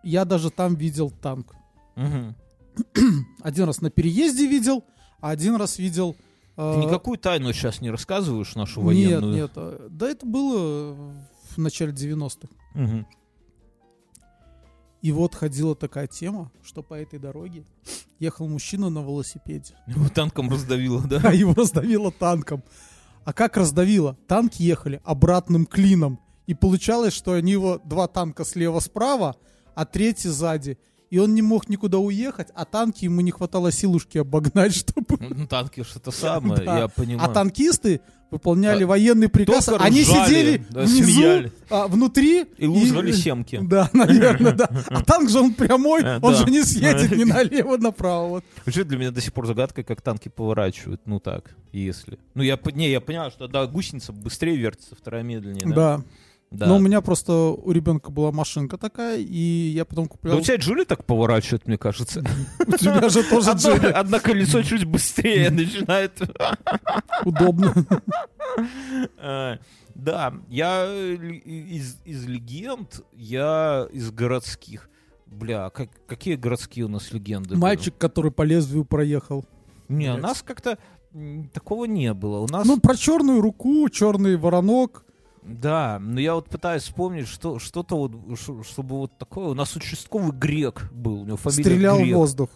[0.04, 1.56] Я даже там видел танк.
[1.95, 2.36] Мгм.
[3.41, 4.86] Один раз на переезде видел,
[5.20, 6.16] а один раз видел...
[6.56, 8.86] э, Ты никакую тайну сейчас не рассказываешь нашу Нет,
[9.22, 9.34] военную?
[9.36, 9.52] нет.
[9.56, 12.47] э, Да это было в начале 90-х.
[12.76, 13.06] Мгм.
[15.02, 17.66] И вот ходила такая тема, что по этой дороге
[18.20, 21.22] ехал мужчина на велосипеде, Его танком раздавило, да?
[21.24, 22.64] а его раздавило танком.
[23.26, 24.18] А как раздавило?
[24.28, 26.20] Танки ехали обратным клином.
[26.47, 29.36] И получалось, что они его, два танка слева-справа,
[29.76, 30.78] а третий сзади.
[31.09, 35.17] и он не мог никуда уехать, а танки ему не хватало силушки обогнать, чтобы...
[35.20, 36.80] Ну, танки что-то самое, Да.
[36.80, 37.30] я понимаю.
[37.30, 41.51] А танкисты выполняли А, военный приказ, только они ржали, сидели да, внизу, смеяли.
[41.72, 42.45] а, внутри...
[42.59, 43.59] И лузгали семки.
[43.63, 44.70] Да, наверное, да.
[44.89, 48.43] А танк же он прямой, Э, он же не съедет ни налево, направо.
[48.63, 51.01] Вообще для меня до сих пор загадка, как танки поворачивают.
[51.05, 52.20] Ну так, если.
[52.36, 55.74] Ну я, не, я понимаю, что да, гусеница быстрее вертится, вторая медленнее.
[55.74, 56.03] Да.
[56.52, 56.66] Да.
[56.66, 56.68] Да.
[56.68, 59.38] Но у меня просто у ребенка была машинка такая, и
[59.70, 60.38] я потом Да купил...
[60.38, 62.24] у тебя Джули так поворачивает, мне кажется.
[62.66, 63.86] У тебя же тоже Джили.
[63.91, 66.20] одно колесо чуть быстрее начинает.
[67.24, 67.74] Удобно.
[69.18, 69.58] Э,
[69.95, 74.89] Да, я э, из, из легенд, я из городских.
[75.28, 77.50] Бля, как, какие городские у нас легенды?
[77.50, 77.60] были?
[77.60, 79.45] Мальчик, который по лезвию проехал.
[79.88, 80.78] Не, у нас как-то
[81.54, 82.39] такого не было.
[82.39, 85.06] У нас, Ну, про черную руку, черный воронок.
[85.50, 89.47] Да, но я вот пытаюсь вспомнить, что, что-то вот, ш- чтобы вот такое.
[89.47, 92.16] У нас участковый грек был, у него фамилия Стрелял в Грек.
[92.16, 92.50] воздух.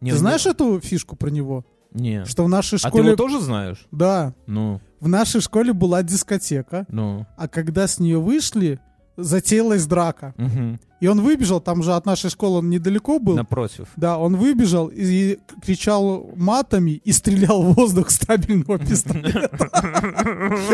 [0.00, 1.64] Не, Ты не- знаешь эту фишку про него?
[1.92, 2.24] Не.
[2.24, 3.06] Что в нашей А ты школе...
[3.08, 3.86] его тоже знаешь?
[3.92, 4.34] Да.
[4.46, 7.26] Ну, В нашей школе была дискотека, ну.
[7.36, 8.80] а когда с нее вышли,
[9.16, 10.34] затеялась драка.
[10.36, 10.80] Мгм.
[11.00, 13.34] И он выбежал, там же от нашей школы он недалеко был.
[13.34, 13.88] Напротив.
[13.96, 19.68] Да, он выбежал и кричал матами и стрелял в воздух стабильного пистолета.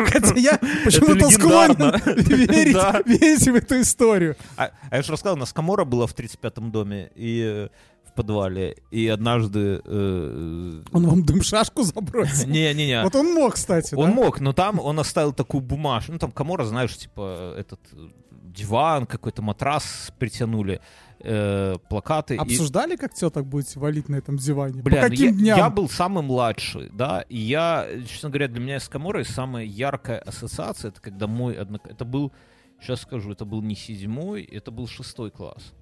[0.06, 4.36] Хотя я почему-то склонен верить, в эту историю.
[4.56, 7.68] А, а я же рассказал, у нас Камора была в 35-м доме и э,
[8.10, 8.76] в подвале.
[8.90, 9.80] И однажды...
[9.84, 12.48] э, Он вам дымшашку забросил.
[12.48, 13.02] Не-не-не.
[13.02, 14.14] Вот он мог, кстати, Он да?
[14.16, 16.12] мог, но там он оставил такую бумажку.
[16.12, 18.08] Ну, там Камора, знаешь, типа этот э,
[18.52, 20.80] диван, какой-то матрас притянули,
[21.20, 22.34] э, плакаты.
[22.34, 24.82] и- Обсуждали, как теток будете валить на этом диване?
[24.82, 25.58] Бля, По ну каким я, дням?
[25.58, 30.18] я был самый младший, да, и я, честно говоря, для меня с Каморой самая яркая
[30.18, 31.86] ассоциация, это когда мой однок...
[31.86, 32.32] Это был,
[32.80, 35.72] сейчас скажу, это был не седьмой, это был шестой класс.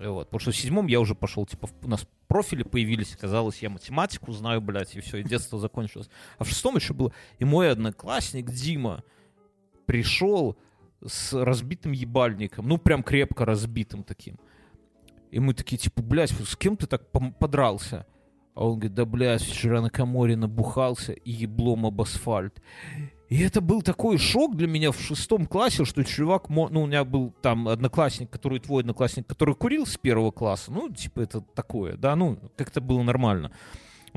[0.00, 3.58] И Вот, потому что в седьмом я уже пошел, типа, у нас профили появились, казалось,
[3.62, 6.08] я математику знаю, блядь, и все, и детство закончилось.
[6.38, 9.02] А в шестом еще было, и мой одноклассник Дима
[9.86, 10.56] пришел
[11.04, 14.38] с разбитым ебальником, ну, прям крепко разбитым таким.
[15.30, 18.06] И мы такие, типа, блядь, с кем ты так подрался?
[18.54, 22.60] А он говорит, да, блядь, вчера на коморе набухался и еблом об асфальт.
[23.28, 27.04] И это был такой шок для меня в шестом классе, что чувак, ну, у меня
[27.04, 31.96] был там одноклассник, который твой одноклассник, который курил с первого класса, ну, типа, это такое,
[31.96, 33.52] да, ну, как-то было нормально.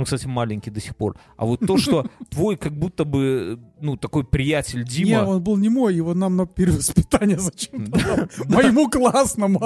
[0.01, 1.15] Он, кстати, маленький до сих пор.
[1.37, 5.09] А вот то, что твой как будто бы, ну, такой приятель Дима...
[5.09, 8.17] Не, он был не мой, его нам на перевоспитание зачем-то дал.
[8.47, 9.59] Моему классному.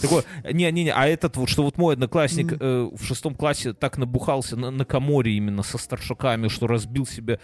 [0.00, 4.56] Такой, не-не-не, а этот вот, что вот мой одноклассник э, в шестом классе так набухался
[4.56, 7.38] на, коморе именно со старшаками, что разбил себе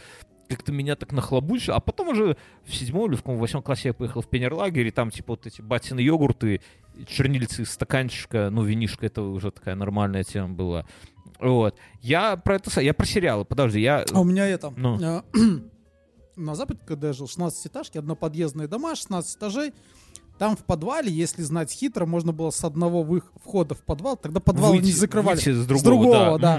[0.48, 3.94] как-то меня так нахлобучил, а потом уже в седьмом или в каком восьмом классе я
[3.94, 6.62] поехал в пионерлагерь, и там типа вот эти батины йогурты,
[7.06, 10.86] чернильцы из стаканчика, ну, винишка, это уже такая нормальная тема была.
[11.41, 11.76] Вот.
[12.01, 12.80] Я про это...
[12.80, 14.05] Я про сериалы, подожди, я...
[14.12, 14.72] А у меня это...
[14.76, 14.99] Ну.
[15.01, 15.22] э,
[16.36, 19.72] На Западе, когда я жил, 16 этажки, одноподъездные дома, 16 этажей.
[20.39, 24.39] Там в подвале, если знать хитро, можно было с одного вых- входа в подвал, тогда
[24.39, 25.34] подвал не закрывали.
[25.36, 26.59] выйти с другого, другого, да.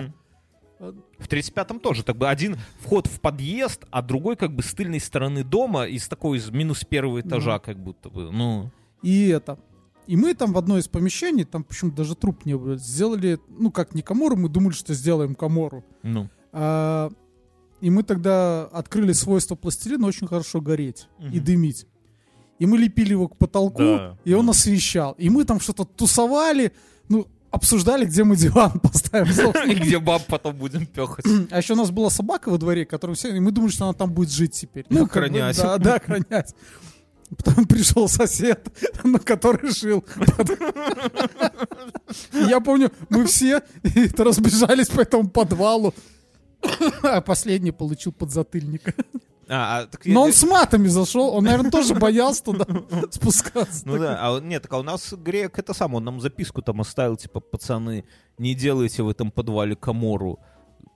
[0.79, 0.93] да.
[1.17, 4.99] В 35-м тоже, так бы один вход в подъезд, а другой как бы с тыльной
[4.99, 7.61] стороны дома, из такой из минус первого этажа, Мгм.
[7.63, 8.31] как будто бы.
[8.31, 8.69] Ну,
[9.01, 9.57] И это.
[10.09, 13.71] И мы там в одно из помещений, там почему-то даже труп не было, сделали, ну
[13.71, 15.83] как не комору, мы думали, что сделаем комору.
[16.03, 16.29] ну.
[16.51, 17.11] А,
[17.79, 21.43] и мы тогда открыли свойство пластилина очень хорошо гореть и Мгм.
[21.43, 21.85] дымить.
[22.57, 25.13] И мы лепили его к потолку, Да, и он освещал.
[25.19, 26.71] И мы там что-то тусовали,
[27.07, 29.27] ну, обсуждали, где мы диван поставим.
[29.71, 31.25] И где баб потом будем пехать.
[31.51, 33.93] А еще у нас была собака во дворе, которая все, и мы думали, что она
[33.93, 34.85] там будет жить теперь.
[34.89, 35.57] Ну, как бы, Охранять.
[35.57, 36.55] Да, да, охранять.
[37.37, 38.67] Потом пришел сосед,
[39.03, 40.03] на который жил.
[42.33, 43.61] Я помню, мы все
[44.17, 45.93] разбежались по этому подвалу.
[47.03, 48.93] А последний получил подзатыльника.
[49.47, 52.65] А, а, так я- Но он я- с матами зашел, он, наверное, тоже боялся туда
[53.11, 53.81] спускаться.
[53.85, 56.81] Ну да, а нет, так а у нас грек это сам, он нам записку там
[56.81, 58.03] оставил, типа, пацаны,
[58.37, 60.39] не делайте в этом подвале комору.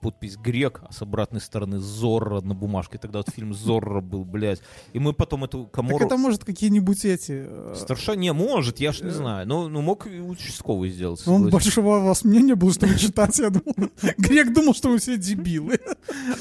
[0.04, 2.98] Подпись грек, а с обратной стороны Зорро на бумажке.
[2.98, 4.60] Тогда вот фильм Зорро был, блядь.
[4.92, 6.04] И мы потом эту Так комору...
[6.04, 7.46] это может какие-нибудь эти...
[7.46, 9.48] э, Старша не может, я ж не знаю.
[9.48, 11.26] Ну, ну мог и участковый сделать.
[11.26, 11.50] Он согласен.
[11.52, 13.90] большого вас мнения было, что вы читать, я думал.
[14.18, 15.80] Грек думал, что мы все дебилы.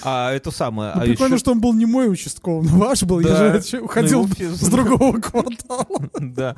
[0.03, 0.91] А это самое.
[0.95, 3.21] Ну, а прикольно, еще- что он был не мой участковый, но ваш был.
[3.21, 3.55] Да.
[3.55, 5.87] Я же уходил Ну, его все с другого квартала.
[6.19, 6.55] Да.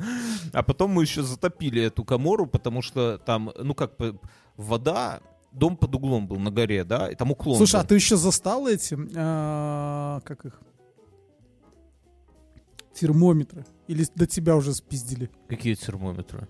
[0.52, 3.92] А потом мы еще затопили эту комору, потому что там, ну как,
[4.56, 5.20] вода,
[5.56, 7.56] дом под углом был на горе, да, и там уклон.
[7.56, 7.88] Слушай, а был.
[7.88, 10.60] ты еще застал эти, а, как их,
[12.94, 13.64] термометры?
[13.88, 15.30] Или до тебя уже спиздили?
[15.48, 16.48] Какие термометры?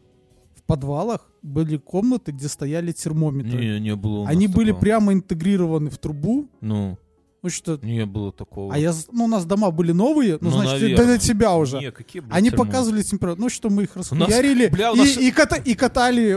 [0.66, 3.58] подвалах были комнаты, где стояли термометры.
[3.58, 4.80] Не, не было Они были такого.
[4.80, 6.48] прямо интегрированы в трубу.
[6.60, 6.98] Ну,
[7.42, 8.74] Ну что, не было такого.
[8.74, 11.06] а я, ну, у нас дома были новые, ну, Ну, значит, наверное.
[11.06, 11.78] до тебя уже.
[11.78, 14.98] Не, какие, блядь, Они показывали температуру, ну что мы их нас- расхуярили бля, у и,
[14.98, 16.32] нас- и ката- и катали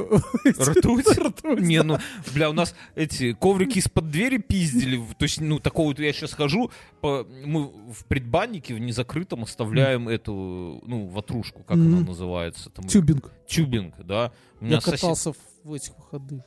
[0.46, 1.08] Ртуть?
[1.18, 1.98] ртуть, Не, ну,
[2.34, 4.98] бля, у нас эти коврики из-под двери пиздили.
[5.18, 6.70] То есть, ну, такого вот я сейчас хожу,
[7.02, 12.06] по, мы в предбаннике, в незакрытом оставляем эту, ну, ватрушку, как она Мгм.
[12.08, 12.70] называется?
[12.70, 13.32] Там, Тюбинг.
[13.48, 14.32] тюбинг, да.
[14.62, 15.38] У меня Я сосед- катался в
[15.76, 16.44] этих выходных.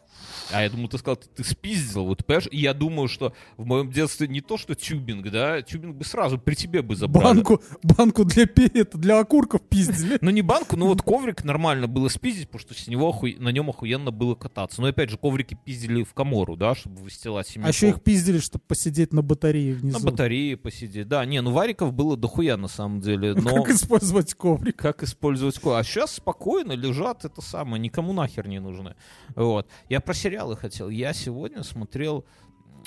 [0.52, 2.48] А я думаю, ты сказал, ты, ты спиздил, вот понимаешь?
[2.50, 6.38] И я думаю, что в моем детстве не то, что тюбинг, да, тюбинг бы сразу
[6.38, 7.34] при тебе бы забрали.
[7.36, 10.18] Банку, банку для это, для окурков пиздили.
[10.20, 13.48] Ну не банку, но вот коврик нормально было спиздить, потому что с него оху- на
[13.50, 14.80] нем охуенно было кататься.
[14.80, 17.66] Но опять же, коврики пиздили в комору, да, чтобы выстилать семью.
[17.66, 19.98] А еще их пиздили, чтобы посидеть на батарее внизу.
[19.98, 21.08] На батарее посидеть.
[21.08, 24.76] Да, не, ну вариков было дохуя на самом деле, но Как использовать коврик?
[24.76, 28.94] как использовать ко- А сейчас спокойно лежат, это самое, никому нахер не нужны.
[29.34, 29.66] Вот.
[29.88, 30.88] Я про сериалы хотел.
[30.88, 32.24] Я сегодня смотрел...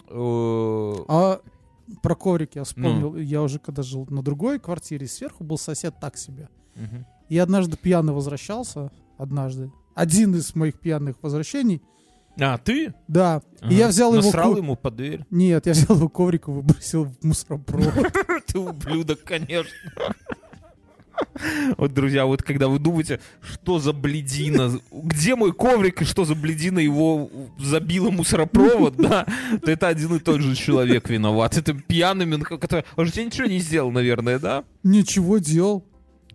[0.08, 1.40] э, А
[2.02, 2.66] про коврик я Ну.
[2.66, 3.16] вспомнил.
[3.16, 6.50] Я уже когда жил на другой квартире, сверху был сосед так себе.
[6.76, 7.06] мгм.
[7.30, 8.92] И однажды пьяный возвращался.
[9.18, 9.72] Однажды.
[9.96, 11.82] Один из моих пьяных возвращений.
[12.38, 12.94] А, ты?
[13.08, 13.42] Да.
[13.62, 13.72] Ага.
[13.72, 14.22] И я взял его...
[14.26, 15.26] Насрал ко- ему под дверь.
[15.32, 17.94] Нет, я взял его коврик и выбросил в мусоропровод.
[18.48, 19.72] Ты ублюдок, конечно.
[21.78, 26.36] Вот, друзья, вот когда вы думаете, что за бледина, где мой коврик и что за
[26.36, 29.26] бледина его забила мусоропровод, да,
[29.62, 31.58] то это один и тот же человек виноват.
[31.58, 32.86] Это пьяный, который...
[32.96, 34.64] Он же тебе ничего не сделал, наверное, да?
[34.84, 35.86] Ничего делал.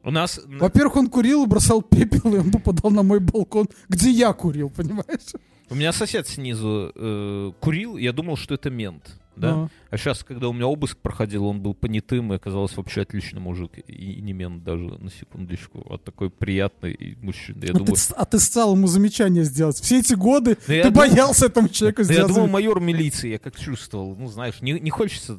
[0.03, 0.41] У нас...
[0.47, 4.71] Во-первых, он курил и бросал пепел, и он попадал на мой балкон, где я курил,
[4.71, 5.35] понимаешь?
[5.69, 9.55] У меня сосед снизу э, курил, я думал, что это мент, да?
[9.55, 9.71] Ну.
[9.91, 13.73] А сейчас, когда у меня обыск проходил, он был понятым и оказался вообще отличный мужик.
[13.87, 15.87] И, и не мент даже, на секундочку.
[15.91, 17.59] А такой приятный мужчина.
[17.65, 19.77] Я а, ты, думаю, ц- а ты стал ему замечание сделать.
[19.81, 22.53] Все эти годы Ну, я ты боялся этому человеку Да я сделать думал, замечание.
[22.53, 24.15] майор милиции, я как чувствовал.
[24.17, 25.39] Ну, знаешь, не, не хочется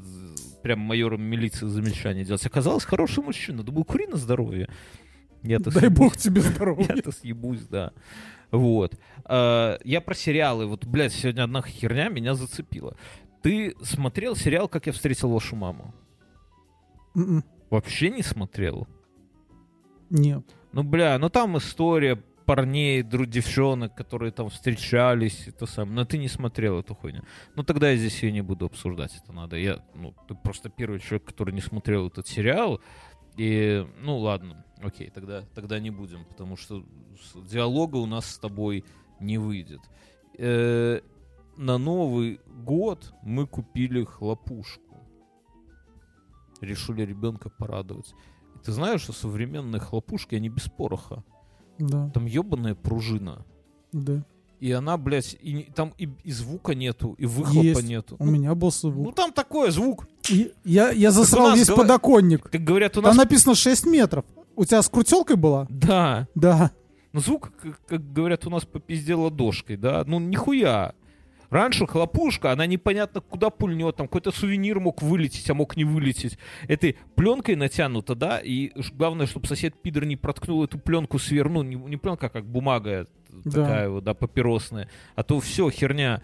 [0.63, 2.45] прям майором милиции замечания делать.
[2.45, 3.63] Оказалось, хороший мужчина.
[3.63, 4.69] Думаю, кури на здоровье.
[5.43, 5.97] Я-то Дай съебусь.
[5.97, 6.87] бог тебе здоровья.
[6.95, 7.93] Я-то съебусь, да.
[8.51, 8.95] Вот.
[9.25, 10.65] А, Я про сериалы.
[10.67, 12.95] Вот, блядь, сегодня одна херня меня зацепила.
[13.41, 15.93] Ты смотрел сериал «Как я встретил вашу маму»?
[17.15, 17.43] М-м.
[17.69, 18.87] Вообще не смотрел?
[20.09, 20.43] Нет.
[20.73, 25.95] Ну, бля, ну там история парней, друг, девчонок, которые там встречались, это сам.
[25.95, 27.23] Но ты не смотрел эту хуйню.
[27.55, 29.55] Ну, тогда я здесь ее не буду обсуждать, это надо.
[29.55, 32.81] Я, ну, ты просто первый человек, который не смотрел этот сериал.
[33.37, 36.85] И, ну, ладно, окей, тогда, тогда не будем, потому что
[37.49, 38.83] диалога у нас с тобой
[39.21, 39.81] не выйдет.
[40.37, 40.99] Э,
[41.57, 44.97] на Новый год мы купили хлопушку.
[46.61, 48.13] Решили ребенка порадовать.
[48.55, 51.23] И ты знаешь, что современные хлопушки, они без пороха.
[51.79, 53.45] Да, Там ебаная пружина.
[53.91, 54.23] да.
[54.59, 57.83] И она, блядь, и, там и, и звука нету, и выхлопа Есть.
[57.87, 58.15] нету.
[58.19, 58.93] У меня был звук.
[59.07, 60.05] Ну там такой звук.
[60.29, 62.47] И я, я засрал весь говор- подоконник.
[62.47, 63.17] Как говорят у Там нас...
[63.17, 64.23] написано 6 метров.
[64.55, 65.65] У тебя с крутелкой была?
[65.71, 66.27] Да.
[66.35, 66.69] Да.
[67.11, 70.03] Ну звук, как, как говорят у нас, попиздел ладошкой, да?
[70.05, 70.93] Ну нихуя.
[71.51, 76.37] Раньше хлопушка, она непонятно куда пульнет, там какой-то сувенир мог вылететь, а мог не вылететь.
[76.67, 81.75] Этой пленкой натянуто, да, и главное, чтобы сосед пидор не проткнул эту пленку сверну, не,
[81.75, 83.05] не пленка, а как бумага
[83.43, 83.51] Да.
[83.51, 86.21] такая вот, да, папиросная, а то все херня.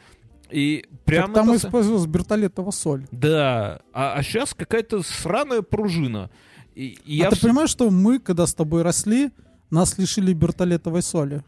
[0.49, 3.05] И прямо Так там это использовалась бертолетова соль.
[3.11, 6.29] Да, а, сейчас какая-то сраная пружина.
[6.73, 9.31] И, и я а ты вс- понимаешь, что мы, когда с тобой росли,
[9.71, 11.43] нас лишили бертолетовой соли?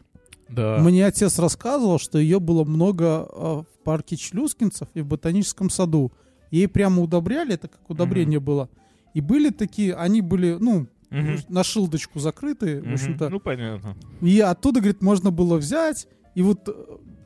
[0.50, 0.78] Да.
[0.80, 6.12] Мне отец рассказывал, что ее было много в парке Челюскинцев и в ботаническом саду.
[6.50, 8.68] Ей прямо удобряли, это как удобрение было.
[9.14, 11.38] И были такие, они были, ну, Мгм.
[11.48, 12.94] на шилдочку закрыты, в Мгм.
[12.94, 13.28] общем-то.
[13.28, 13.96] Ну, понятно.
[14.20, 16.06] И оттуда, говорит, можно было взять.
[16.36, 16.72] И вот, э,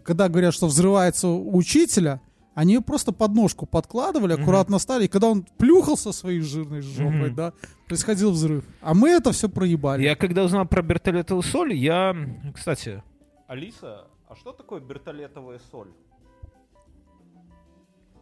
[0.04, 2.20] когда говорят, что взрывается у учителя,
[2.54, 5.04] они ее просто под ножку подкладывали, аккуратно стали.
[5.04, 7.34] И когда он плюхался своей жирной жопой, Мгм.
[7.34, 7.52] да,
[7.88, 8.64] происходил взрыв.
[8.80, 10.02] А мы это все проебали.
[10.04, 12.16] Я когда узнал про бертолетовую соль, я...
[12.54, 13.02] Кстати,
[13.48, 15.88] Алиса, а что такое бертолетовая соль?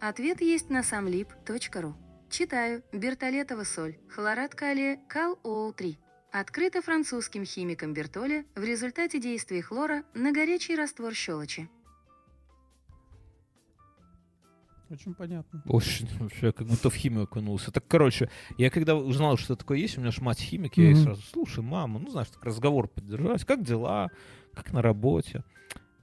[0.05, 1.94] Ответ есть на самлип.ру.
[2.28, 2.82] Читаю.
[2.92, 3.98] Бертолетова соль.
[4.11, 5.96] Хлорат калия КалО3.
[6.32, 11.70] Открыта французским химиком Бертоле в результате действия хлора на горячий раствор щелочи.
[14.90, 15.62] Очень понятно.
[15.66, 17.70] Очень, вообще, как будто в химию окунулся.
[17.70, 18.28] Так, короче,
[18.59, 21.62] я когда узнал, что такое есть, у меня ж мать химик, я ей сразу, слушай,
[21.62, 24.11] мама, ну, знаешь, так разговор поддержать, как дела,
[24.53, 25.44] как на работе?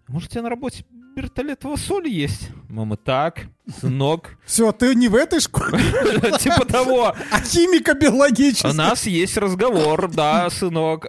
[0.07, 0.85] Может, тебе на работе
[1.20, 2.49] вертолетовая соль есть?
[2.70, 3.47] Мама, так,
[3.82, 4.38] сынок.
[4.45, 5.78] Все, ты не в этой школе,
[6.39, 7.07] Типа того.
[7.32, 8.72] а химика биологическая.
[8.72, 11.07] У нас есть разговор, да, сынок.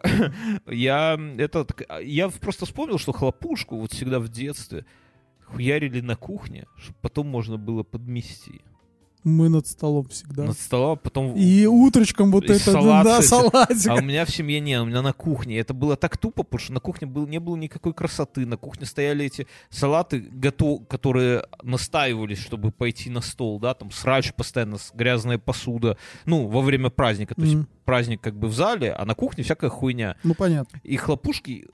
[0.67, 1.67] Я это
[2.03, 4.85] я просто вспомнил, что хлопушку вот всегда в детстве
[5.47, 8.63] хуярили на кухне, чтобы потом можно было подмести.
[9.23, 10.45] Мы над столом всегда.
[10.45, 11.35] Над столом, а потом...
[11.35, 13.89] И утречком вот И это, салат да, салатик.
[13.89, 15.59] А у меня в семье не, у меня на кухне.
[15.59, 18.47] Это было так тупо, потому что на кухне был, не было никакой красоты.
[18.47, 24.33] На кухне стояли эти салаты, готов, которые настаивались, чтобы пойти на стол, да, там срач
[24.33, 25.99] постоянно, грязная посуда.
[26.25, 27.35] Ну, во время праздника.
[27.35, 27.68] То есть Мгм.
[27.85, 30.16] праздник как бы в зале, а на кухне всякая хуйня.
[30.23, 30.81] Ну, понятно.
[30.83, 31.66] И хлопушки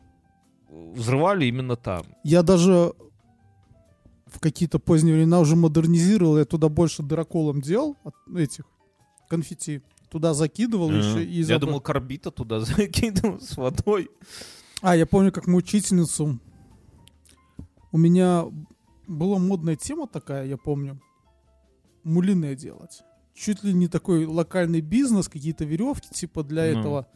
[0.68, 2.04] взрывали именно там.
[2.24, 2.92] Я даже
[4.26, 8.64] в какие-то поздние времена уже модернизировал, я туда больше дыроколом делал от этих
[9.28, 9.82] конфетти.
[10.10, 14.08] Туда закидывал еще и Я думал, карбита туда закидывал с водой.
[14.82, 16.38] А, я помню, как мы учительницу...
[17.92, 18.44] У меня
[19.06, 21.00] была модная тема такая, я помню.
[22.04, 23.02] Мулине делать.
[23.34, 26.80] Чуть ли не такой локальный бизнес, какие-то веревки типа для Ну.
[26.80, 27.06] этого.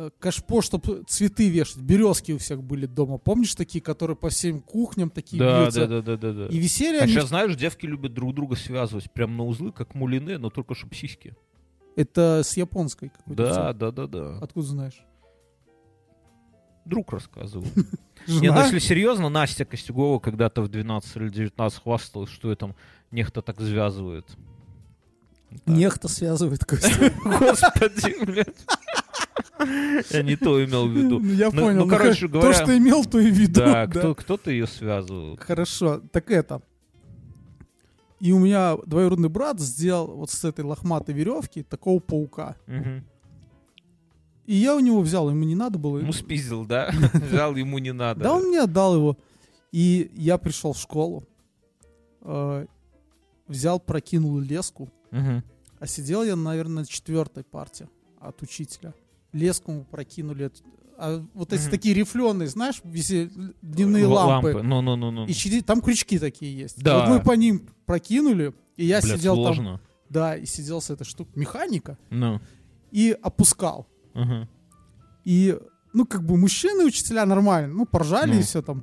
[0.00, 1.78] Э, Кашпо, чтобы цветы вешать.
[1.78, 3.18] Березки у всех были дома.
[3.18, 5.88] Помнишь такие, которые по всем кухням такие Да, бьются?
[5.88, 6.46] да, да, да, да, да.
[6.54, 7.12] И висели А они...
[7.12, 10.94] сейчас, знаешь, девки любят друг друга связывать прям на узлы, как мулине, но только чтоб
[10.94, 11.34] сиськи.
[11.96, 13.42] Это с японской какой-то.
[13.42, 14.38] Да, да, да, да.
[14.40, 15.04] Откуда знаешь?
[16.84, 17.66] Друг рассказывал.
[18.28, 18.40] Жена?
[18.40, 22.72] Не, ну если серьезно, Настя Костюгова когда-то в 12 или 19 хвасталась, что это
[23.10, 24.26] нехто так связывает.
[25.66, 27.12] Нехто связывает Костя.
[27.24, 28.64] Господи, блядь.
[30.10, 31.18] Я не то имел в виду.
[31.20, 31.84] Ну, Я Ну, понял.
[31.84, 33.60] ну, короче х- говоря- То, что имел, то и в виду.
[33.60, 33.98] Да, да.
[34.00, 35.36] кто- кто-то ее связывал.
[35.38, 36.62] Хорошо, так это.
[38.20, 42.56] И у меня двоюродный брат сделал вот с этой лохматой веревки такого паука.
[42.66, 43.04] Мгм.
[44.46, 45.98] И я у него взял, ему не надо было.
[45.98, 46.90] Ему спиздил, да?
[47.12, 48.22] Взял, ему не надо.
[48.24, 49.16] Да, он мне отдал его.
[49.72, 51.24] И я пришел в школу,
[52.22, 52.66] э,
[53.46, 57.88] взял, прокинул леску, а сидел я, наверное, на четвертой парте
[58.20, 58.94] от учителя.
[59.32, 60.50] Леску мы прокинули.
[61.00, 61.70] А вот эти Мгм.
[61.70, 63.30] такие рифленые, знаешь, везде
[63.62, 64.62] дневные Л- лампы.
[64.62, 65.26] Ну, ну, ну, ну.
[65.26, 66.82] И через- там крючки такие есть.
[66.82, 67.00] Да.
[67.00, 69.80] Вот мы по ним прокинули, и я Блядь, сидел там, сложно.
[70.08, 72.40] да, и сидел с этой штукой, механика, Ну.
[72.90, 73.86] и опускал.
[74.14, 74.48] Ага.
[75.24, 75.56] И,
[75.92, 78.40] ну, как бы мужчины, учителя нормально, ну, поржали Ну.
[78.40, 78.82] и все там.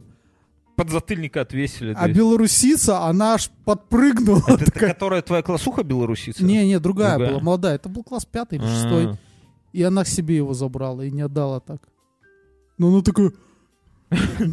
[0.77, 1.93] Подзатыльника отвесили.
[1.97, 2.13] А да.
[2.13, 4.39] белорусица, она аж подпрыгнула.
[4.47, 4.93] Это та, такая.
[4.93, 6.43] которая твоя классуха белорусица?
[6.43, 7.31] Не, не, другая, Другая?
[7.33, 7.75] была, молодая.
[7.75, 8.67] Это был класс пятый или А.
[8.73, 9.17] шестой.
[9.76, 11.89] И она к себе его забрала и не отдала так.
[12.78, 13.34] Ну, ну такой...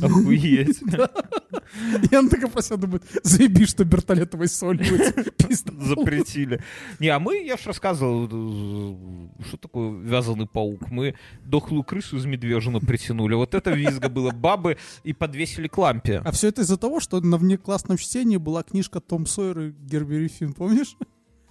[0.02, 0.82] Охуеть.
[2.10, 5.36] И она такая про себя думает, заеби, что бертолетовой соль будет.
[5.36, 5.72] Пизда.
[5.78, 6.60] Запретили.
[6.98, 10.90] Не, а мы, я ж рассказывал, э, что такое вязаный паук.
[10.90, 11.14] Мы
[11.44, 13.34] дохлую крысу из медвежина притянули.
[13.34, 14.32] Вот это визга было.
[14.32, 16.20] Бабы и подвесили к лампе.
[16.24, 20.26] А все это из-за того, что на внеклассном чтении была книжка Том Сойер и Гербери
[20.26, 20.96] Финн, помнишь?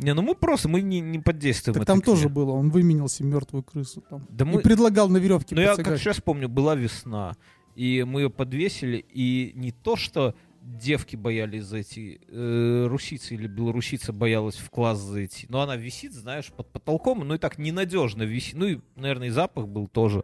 [0.02, 1.74] Не, ну мы просто, мы не, не подействуем.
[1.76, 2.34] Так этой там тоже книге.
[2.36, 4.26] было, он выменял себе мертвую крысу там.
[4.30, 7.36] Да И мы- предлагал на веревке Ну, я как сейчас помню, была весна,
[7.76, 14.14] и мы ее подвесили, и не то, что девки боялись зайти, э, русица или белорусица
[14.14, 18.56] боялась в класс зайти, но она висит, знаешь, под потолком, ну и так ненадежно висит,
[18.56, 20.24] ну и, наверное, и запах был тоже.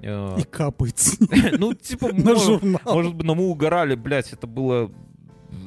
[0.00, 1.00] Э, И капает
[1.58, 2.80] Ну, типа, на может, журнал.
[2.84, 4.92] может быть, но мы угорали, блядь, это было,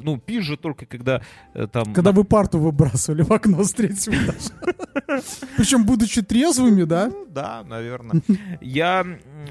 [0.06, 1.22] ну, пизже только когда
[1.54, 1.94] э, там...
[1.94, 5.22] Когда вы парту выбрасывали в окно с третьего этажа.
[5.58, 7.08] Причем, будучи трезвыми, да?
[7.08, 8.22] Ну, да, наверное.
[8.62, 9.06] Я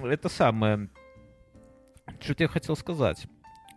[0.04, 0.88] это самое.
[2.20, 3.26] Что-то я хотел сказать.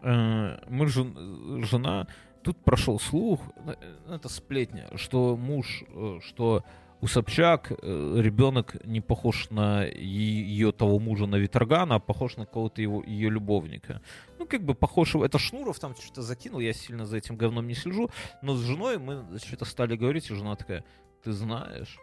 [0.03, 2.07] Э, Мы жен- жена.
[2.43, 3.73] Тут прошел слух, э,
[4.15, 6.63] это сплетня, что муж, э, что
[6.99, 7.75] у Собчак э,
[8.21, 13.29] ребенок не похож на ее того мужа на Виторгана, а похож на кого-то его ее
[13.29, 14.01] любовника.
[14.39, 17.75] Ну, как бы похож, это Шнуров там что-то закинул, я сильно за этим говном не
[17.75, 18.09] слежу,
[18.41, 20.83] но с женой мы что-то стали говорить, и жена такая,
[21.23, 21.97] ты знаешь,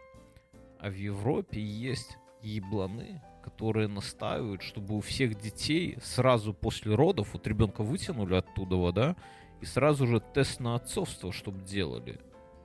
[0.78, 7.46] а в Европе есть ебланы, которые настаивают, чтобы у всех детей сразу после родов, вот
[7.46, 9.16] ребенка вытянули оттуда, да,
[9.60, 12.20] и сразу же тест на отцовство, чтобы делали.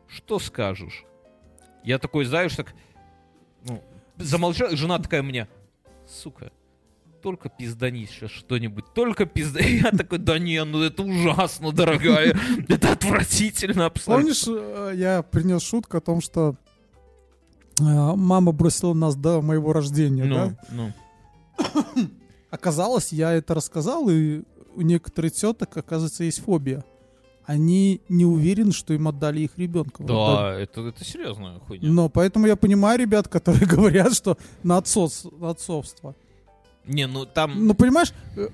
[0.08, 1.06] Что скажешь?
[1.84, 2.74] Я такой, знаешь, так,
[3.64, 3.82] ну,
[4.18, 5.48] замолчал, жена такая мне,
[6.08, 6.52] сука,
[7.22, 9.82] только пиздани сейчас что-нибудь, только пиздани.
[9.84, 14.24] Я такой, да не, ну это ужасно, дорогая, это отвратительно абсолютно.
[14.24, 16.56] Помнишь, э, я принес шутку о том, что
[17.80, 20.58] э, мама бросила нас до моего рождения, Ну, да?
[20.72, 20.94] ну.
[22.50, 24.44] Оказалось, я это рассказал, и
[24.76, 26.84] у некоторых теток, оказывается, есть фобия.
[27.50, 30.04] Они не уверены, что им отдали их ребенка.
[30.04, 31.90] Да, это, это серьезная хуйня.
[31.90, 36.14] Но поэтому я понимаю ребят, которые говорят, что на, отцов- на отцовство.
[36.86, 37.66] Не, ну там...
[37.66, 38.50] Ну, понимаешь, э,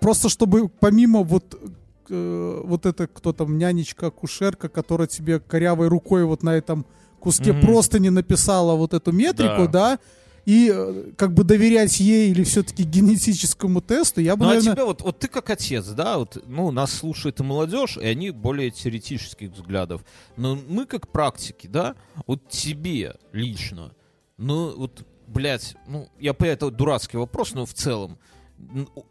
[0.00, 1.60] просто чтобы помимо вот
[2.08, 6.86] э, вот это кто там, нянечка, кушерка, которая тебе корявой рукой вот на этом
[7.20, 7.60] куске Мгм.
[7.60, 9.98] просто не написала вот эту метрику, да,
[10.44, 14.74] и э, как бы доверять ей или все-таки генетическому тесту, я бы, Ну, а наверное...
[14.74, 18.30] тебя вот, вот ты как отец, да, вот, ну, нас слушает и молодежь, и они
[18.30, 20.04] более теоретических взглядов.
[20.36, 21.94] Но мы как практики, да,
[22.26, 23.92] вот тебе лично,
[24.36, 28.18] ну, вот, блядь, ну, я понимаю, это дурацкий вопрос, но в целом,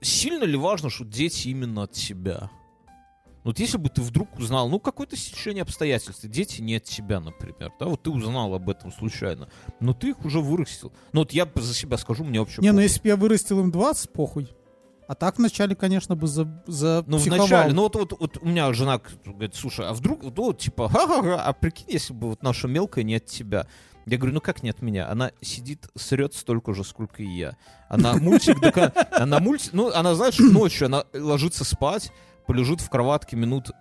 [0.02, 2.50] сильно ли важно, что дети именно от тебя?
[3.44, 7.72] Вот если бы ты вдруг узнал, ну, какое-то стечение обстоятельств, дети не от тебя, например,
[7.80, 10.92] да, вот ты узнал об этом случайно, но ты их уже вырастил.
[11.14, 13.72] Ну, вот я за себя скажу, мне вообще Не, ну если бы я вырастил им
[13.72, 14.50] 20, похуй.
[15.08, 18.72] А так вначале, конечно, бы за, за Ну, вначале, ну вот, вот, вот у меня
[18.72, 22.68] жена говорит, слушай, а вдруг, ну, вот, типа, ха-ха-ха, а прикинь, если бы вот наша
[22.68, 23.68] мелкая не от тебя.
[24.06, 25.10] Я говорю, ну как не от меня?
[25.10, 27.58] Она сидит, срет столько же, сколько и я.
[27.88, 28.58] Она мультик,
[29.12, 32.12] она мультик, ну, она, знаешь, ночью она ложится спать,
[32.46, 33.72] полежит в кроватке минут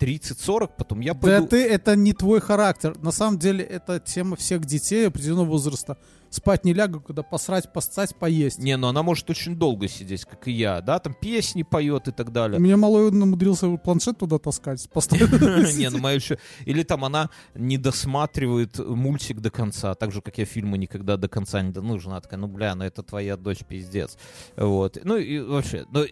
[0.00, 1.46] 30-40, потом я Да пойду...
[1.48, 2.96] ты, это не твой характер.
[2.98, 5.98] На самом деле, это тема всех детей определенного возраста.
[6.30, 8.60] Спать не лягу, когда посрать, поссать, поесть.
[8.60, 12.12] Не, ну она может очень долго сидеть, как и я, да, там песни поет и
[12.12, 12.60] так далее.
[12.60, 14.88] меня малой умудрился планшет туда таскать.
[14.94, 16.38] Не, ну моя еще...
[16.66, 21.28] Или там она не досматривает мультик до конца, так же, как я фильмы никогда до
[21.28, 21.72] конца не...
[21.72, 24.16] до- Ну, жена такая, ну, бля, ну это твоя дочь, пиздец.
[24.56, 24.98] Вот.
[25.02, 26.04] Ну, и вообще, ну,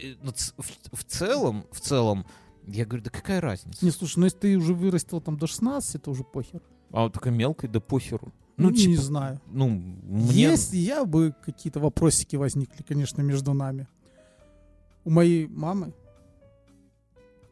[0.91, 2.25] в, целом, в целом,
[2.67, 3.85] я говорю, да какая разница?
[3.85, 6.61] Не, слушай, ну если ты уже вырастил там до 16, это уже похер.
[6.91, 8.33] А вот такая мелкая, да похеру.
[8.59, 9.41] Ну, Ну, не типа, знаю.
[9.47, 10.33] ну, мне...
[10.51, 13.87] Если я бы какие-то вопросики возникли, конечно, между нами.
[15.05, 15.93] У моей мамы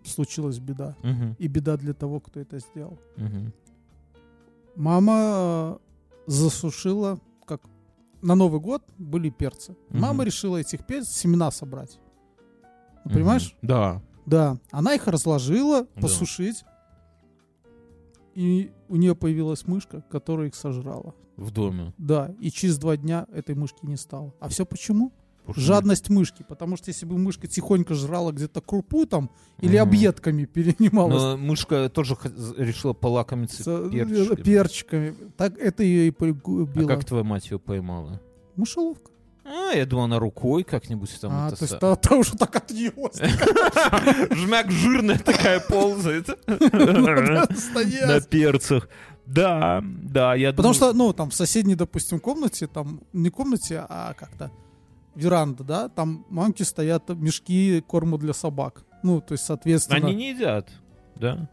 [0.06, 0.96] случилась беда.
[1.04, 2.98] Мгм, И беда для того, кто это сделал.
[3.18, 3.54] мгм.
[4.76, 5.78] Мама э,
[6.28, 7.62] засушила, как
[8.22, 9.76] на Новый год были перцы.
[9.90, 10.00] Мгм.
[10.02, 12.00] Мама решила этих перцев семена собрать.
[13.06, 13.56] Ну, понимаешь?
[13.62, 13.68] Мгм.
[13.68, 14.02] Да.
[14.26, 14.58] Да.
[14.72, 16.02] Она их разложила, Да.
[16.02, 16.64] посушить.
[18.38, 21.16] И у нее появилась мышка, которая их сожрала.
[21.38, 21.92] В доме.
[21.98, 24.32] Да, и через два дня этой мышки не стало.
[24.40, 25.12] А все почему?
[25.44, 26.46] Потому Жадность мышки.
[26.48, 29.88] Потому что если бы мышка тихонько жрала где-то крупу там или Мгм.
[29.90, 34.44] объедками перенималась Но мышка тоже х- решила полакомиться с, э, перчиками.
[34.44, 36.88] перчиками, так это ее и А погубило.
[36.88, 38.22] как твоя мать ее поймала?
[38.56, 39.10] Мышеловка.
[39.50, 42.54] А, я думал, она рукой как-нибудь там А, это то есть та, та уже так
[42.54, 43.18] отъелась.
[44.32, 48.90] Жмяк жирная такая ползает на перцах.
[49.26, 54.14] Да, да, я Потому что, ну, там в соседней, допустим, комнате, там не комнате, а
[54.14, 54.52] как-то
[55.16, 58.84] веранда, да, там мамки стоят мешки корму для собак.
[59.04, 60.08] Ну, то есть, соответственно...
[60.08, 60.70] Они не едят,
[61.16, 61.50] да?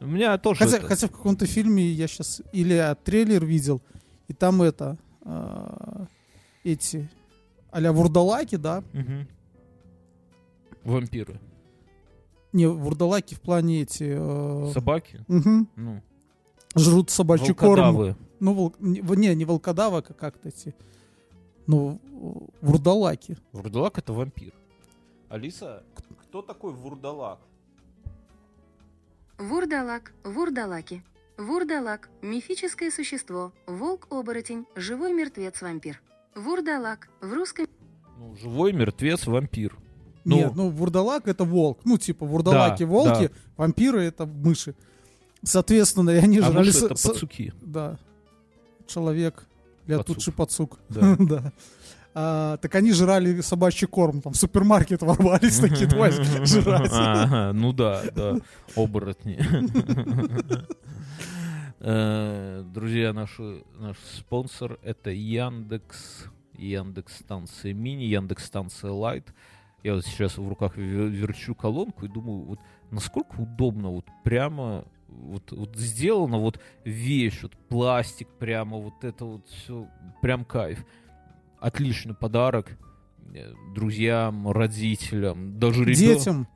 [0.00, 0.60] У меня тоже...
[0.60, 3.80] Хотя, это- хотя в каком-то фильме я сейчас или а, трейлер видел,
[4.28, 6.06] и там это а,
[6.62, 7.08] эти
[7.70, 9.26] а-ля вурдалаки, да, Мгм.
[10.84, 11.40] Вампиры.
[12.52, 15.24] не вурдалаки в плане эти э, Собаки?
[15.28, 16.02] мгм, Ну,
[16.76, 17.94] жрут собачий корм.
[17.96, 18.16] волкодавы.
[18.40, 20.74] Ну, вол- не, не, волкодава, как как-то эти,
[21.66, 22.00] ну,
[22.62, 23.36] вурдалаки.
[23.52, 24.52] Вурдалак— это вампир.
[25.28, 25.82] Алиса,
[26.22, 27.40] кто такой вурдалак?
[29.38, 31.02] Вурдалак, вурдалаки.
[31.36, 36.00] Вурдалак– мифическое существо, волк-оборотень, живой мертвец-вампир.
[36.38, 37.66] Вурдалак в русском
[38.18, 39.76] Ну, живой мертвец, вампир.
[40.24, 40.36] Ну.
[40.36, 41.80] Нет, ну вурдалак это волк.
[41.84, 44.74] Ну, типа, вурдалаки Да, волки, вампиры это мыши.
[45.42, 46.66] Соответственно, и они А жрали...
[46.66, 47.52] мыши это с- пацуки.
[47.62, 47.98] Да.
[48.86, 49.46] Человек.
[49.86, 50.78] Я тут же пацук.
[50.88, 51.16] Да.
[51.18, 51.52] Да.
[52.14, 54.22] А, так они жрали собачий корм.
[54.22, 56.90] Там в супермаркет ворвались такие, давай жрать.
[56.92, 58.36] Ага, ну да, да,
[58.74, 59.38] оборотни.
[61.80, 66.26] Э, Друзья, наши- наш спонсор это Яндекс,
[66.56, 69.32] Яндекс станция мини, Яндекс станция Лайт.
[69.84, 72.58] Я вот сейчас в руках ве- верчу колонку и думаю, вот
[72.90, 79.46] насколько удобно, вот прямо вот, вот сделана вот вещь, вот пластик прямо, вот это вот
[79.48, 79.86] все,
[80.20, 80.84] прям кайф.
[81.60, 82.76] Отличный подарок
[83.34, 85.96] э, друзьям, родителям, даже ребенку.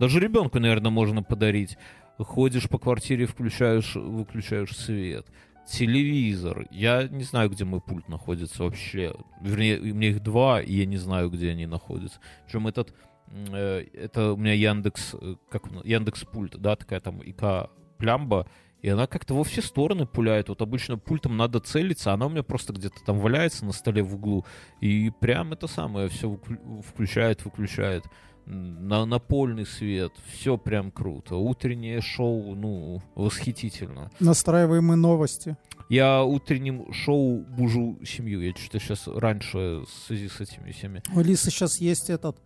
[0.00, 1.78] Даже ребенку, наверное, можно подарить.
[2.18, 5.26] Ходишь по квартире, включаешь, выключаешь свет.
[5.66, 6.66] Телевизор.
[6.70, 9.14] Я не знаю, где мой пульт находится вообще.
[9.40, 12.18] Вернее, у меня их два, и я не знаю, где они находятся.
[12.44, 12.94] Причем этот,
[13.28, 18.46] э, это у меня Яндекс, э, как Яндекс пульт, да, такая там ИК плямба,
[18.82, 20.48] и она как-то во все стороны пуляет.
[20.48, 24.16] Вот обычно пультом надо целиться, она у меня просто где-то там валяется на столе в
[24.16, 24.44] углу,
[24.80, 26.38] и прям это самое все
[26.84, 28.04] включает, выключает.
[28.46, 31.36] На напольный свет, все прям круто.
[31.36, 34.10] Утреннее шоу, ну, восхитительно.
[34.20, 35.56] Настраиваемые новости.
[35.88, 38.40] Я утренним шоу бужу семью.
[38.40, 41.02] Я что-то сейчас раньше в связи с этими всеми.
[41.14, 42.36] У Алисы сейчас есть этот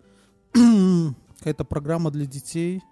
[0.52, 2.82] какая-то программа для детей.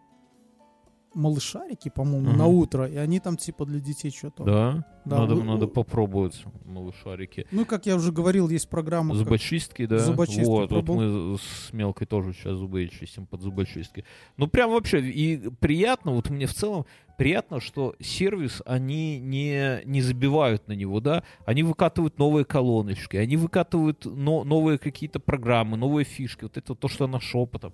[1.14, 2.38] Малышарики, по-моему, Мгм.
[2.38, 4.44] на утро, и они там типа для детей что-то.
[4.44, 4.86] Да?
[5.04, 7.46] Да, надо, вы- надо попробовать малышарики.
[7.50, 9.10] Ну, как я уже говорил, есть программа.
[9.10, 9.98] как- Зубочистки, да?
[9.98, 14.04] Зубочистки вот, вот мы с Мелкой тоже сейчас зубы чистим под зубочистки.
[14.36, 16.86] Ну, прям вообще, и приятно, вот мне в целом
[17.18, 21.22] приятно, что сервис, они не, не забивают на него, да?
[21.44, 26.44] Они выкатывают новые колоночки, они выкатывают но- новые какие-то программы, новые фишки.
[26.44, 27.72] Вот это то, что она шепотом.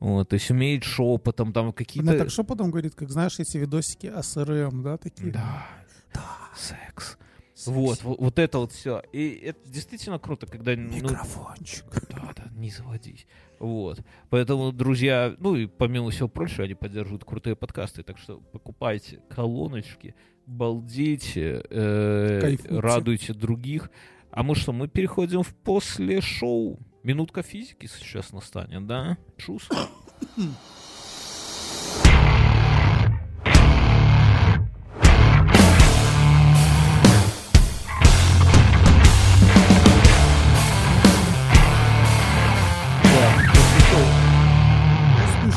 [0.00, 2.10] Вот, то есть умеет шепотом, там какие-то...
[2.10, 5.30] Она так что потом говорит, как знаешь, эти видосики АСРМ, да, такие?
[5.30, 5.66] Да,
[6.14, 6.24] да,
[6.56, 7.18] секс.
[7.66, 9.02] Вот, вот, вот это вот все.
[9.12, 10.74] И это действительно круто, когда...
[10.74, 11.84] ну, Микрофончик.
[12.08, 13.26] да, да, не заводись.
[13.58, 14.00] Вот.
[14.30, 18.02] Поэтому, друзья, ну и помимо всего прочего, они поддерживают крутые подкасты.
[18.02, 20.14] Так что покупайте колоночки,
[20.46, 22.80] балдейте, э, Кайфуйте.
[22.80, 23.90] радуйте других.
[24.30, 26.78] А мы что, мы переходим в после шоу.
[27.02, 29.16] Минутка физики сейчас настанет, да?
[29.38, 29.66] Чус.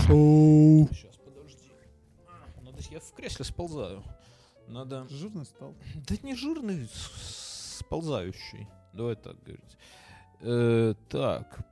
[0.07, 0.87] Шоу.
[0.93, 1.57] Сейчас, подожди.
[2.61, 4.01] Надо, я в кресле сползаю.
[4.69, 5.05] Надо...
[5.09, 5.75] Жирный стал.
[6.07, 6.87] Да не жирный,
[7.19, 8.65] сползающий.
[8.93, 9.77] Давай так говорить.
[10.45, 11.65] Э, так,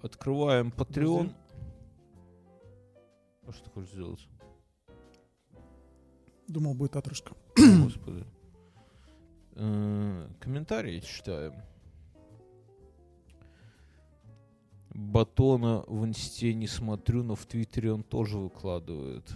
[0.00, 1.34] открываем Patreon.
[3.44, 4.28] А что ты хочешь сделать?
[6.46, 7.32] Думал, будет отрыжка.
[7.32, 8.24] О, Господи.
[9.56, 11.54] Э, комментарии читаем.
[14.90, 19.28] Батона в инсте не смотрю, но в Твиттере он тоже выкладывает.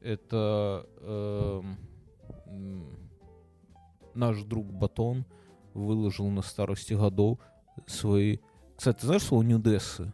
[0.00, 1.76] Это м,
[4.14, 5.26] наш друг Батон
[5.76, 7.38] выложил на старости годов
[7.86, 8.38] свои...
[8.76, 10.12] Кстати, ты знаешь слово нюдессы?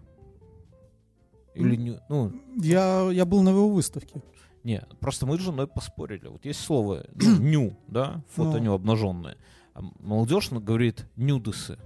[1.54, 2.00] Или ню...
[2.08, 4.22] Ну, Я, я был на его выставке.
[4.64, 6.28] не, просто мы с женой поспорили.
[6.28, 8.64] Вот есть слово ну, ню, да, фото Ну.
[8.74, 9.36] обнаженное.
[9.74, 11.78] А молодежь ну, говорит нюдесы.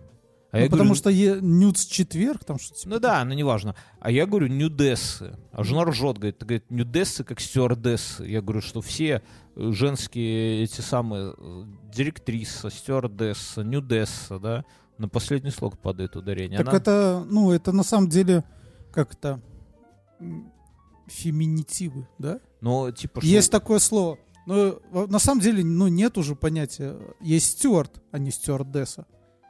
[0.57, 3.34] А Ну, я потому говорю, что е- нюц четверг, там что-то типа ну да, ну
[3.34, 3.74] неважно.
[4.00, 5.36] А я говорю нюдессы.
[5.52, 8.24] А жена ржет, говорит, говорит, нюдессы как стюардессы.
[8.26, 9.22] Я говорю, что все
[9.57, 14.64] э, женские эти самые э, директриса, стюардесса, нюдесса, да,
[14.98, 16.59] на последний слог падает ударение.
[16.59, 18.44] Так Она- это, ну, это на самом деле,
[18.92, 19.40] как это,
[20.20, 20.52] м,
[21.07, 22.40] феминитивы, да?
[22.61, 24.18] Ну, типа, что- Есть такое слово.
[24.46, 26.96] Но во- на самом деле, ну, нет уже понятия.
[27.20, 29.07] Есть стюард, а не стюардесса.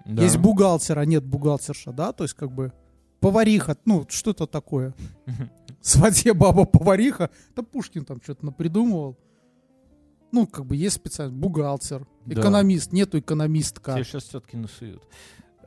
[0.07, 0.23] Да.
[0.23, 2.13] Есть бухгалтер, а нет бухгалтерша, да?
[2.13, 2.73] То есть, как бы,
[3.21, 4.95] повариха, ну, что это такое?
[5.81, 7.31] Свадья баба повариха.
[7.55, 9.17] Да Пушкин там что-то напридумывал.
[10.33, 12.41] Ну, как бы, есть специально бухгалтер, Да.
[12.41, 13.95] экономист, нету экономистка.
[13.95, 15.03] Тебе сейчас тетки насуют.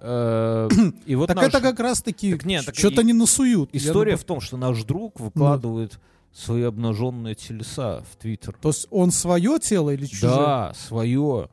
[0.02, 0.68] Э,
[1.06, 3.70] И вот Так наш- это как раз-таки Так что-то и- не насуют.
[3.74, 6.00] История в том, что наш друг выкладывает
[6.32, 8.56] свои обнаженные телеса в Твиттер.
[8.62, 10.32] То есть он свое тело или чужое?
[10.36, 11.50] Да, свое.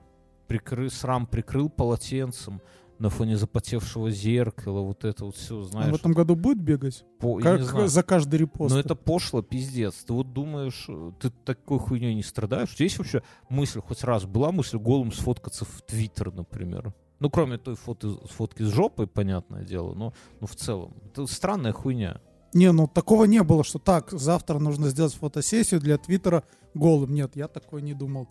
[0.46, 0.90] Прикры...
[0.90, 2.60] Срам прикрыл полотенцем
[2.98, 4.80] на фоне запотевшего зеркала.
[4.80, 5.92] Вот это вот все, Он знаешь.
[5.92, 7.04] в этом году будет бегать?
[7.18, 7.88] по- Как знаю.
[7.88, 8.72] за каждый репост?
[8.74, 9.94] Но это пошло, пиздец.
[10.06, 12.74] Ты вот думаешь, э, ты такой хуйней не страдаешь?
[12.78, 16.94] Есть вообще мысль, хоть раз была мысль голым сфоткаться в Твиттер, например?
[17.18, 20.94] Ну, кроме той фото, фотки с жопой, понятное дело, но ну, в целом.
[21.06, 22.20] Это странная хуйня.
[22.52, 26.44] Не, ну такого не было, что так, завтра нужно сделать фотосессию для Твиттера
[26.74, 27.14] голым.
[27.14, 28.28] Нет, я такое не думал.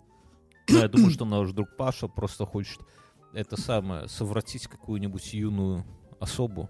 [0.68, 2.80] Но я думаю, что наш друг Паша просто хочет
[3.32, 5.84] это самое, совратить какую-нибудь юную
[6.20, 6.68] особу.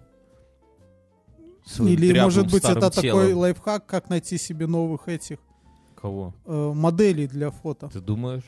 [1.78, 3.18] Или, дряблым может быть, это телом.
[3.20, 5.38] такой лайфхак, как найти себе новых этих
[5.96, 6.34] Кого?
[6.44, 7.88] э, моделей для фото.
[7.88, 8.44] Ты думаешь?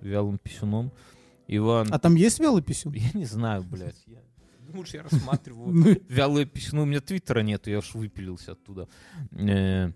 [0.00, 0.92] Вялым писюном?
[1.46, 2.92] Иван, А там есть вялый писюн?
[2.94, 4.02] я не знаю, блядь.
[4.06, 4.18] Я...
[4.66, 6.82] Думаешь, я рассматриваю Ну, вялое писюно?
[6.82, 8.88] У меня твиттера нету, я уж выпилился оттуда.
[9.32, 9.90] Э,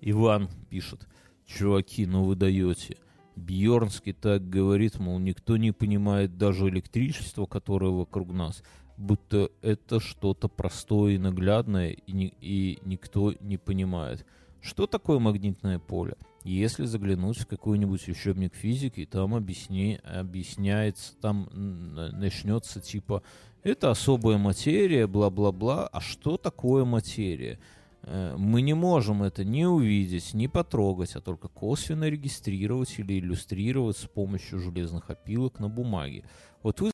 [0.00, 1.06] Иван пишет.
[1.46, 2.96] Чуваки, ну вы даете.
[3.40, 8.62] Бьернский так говорит, мол, никто не понимает даже электричество, которое вокруг нас,
[8.96, 14.26] будто это что-то простое и наглядное, и, ни- и никто не понимает.
[14.60, 16.14] Что такое магнитное поле?
[16.44, 23.22] Если заглянуть в какой-нибудь учебник физики, там объясни, объясняется, там начнется типа
[23.62, 25.86] это особая материя, бла-бла-бла.
[25.88, 27.58] А что такое материя?
[28.02, 33.98] Э, Мы не можем это ни увидеть, ни потрогать, а только косвенно регистрировать или иллюстрировать
[33.98, 36.24] с помощью железных опилок на бумаге.
[36.62, 36.88] Вот вы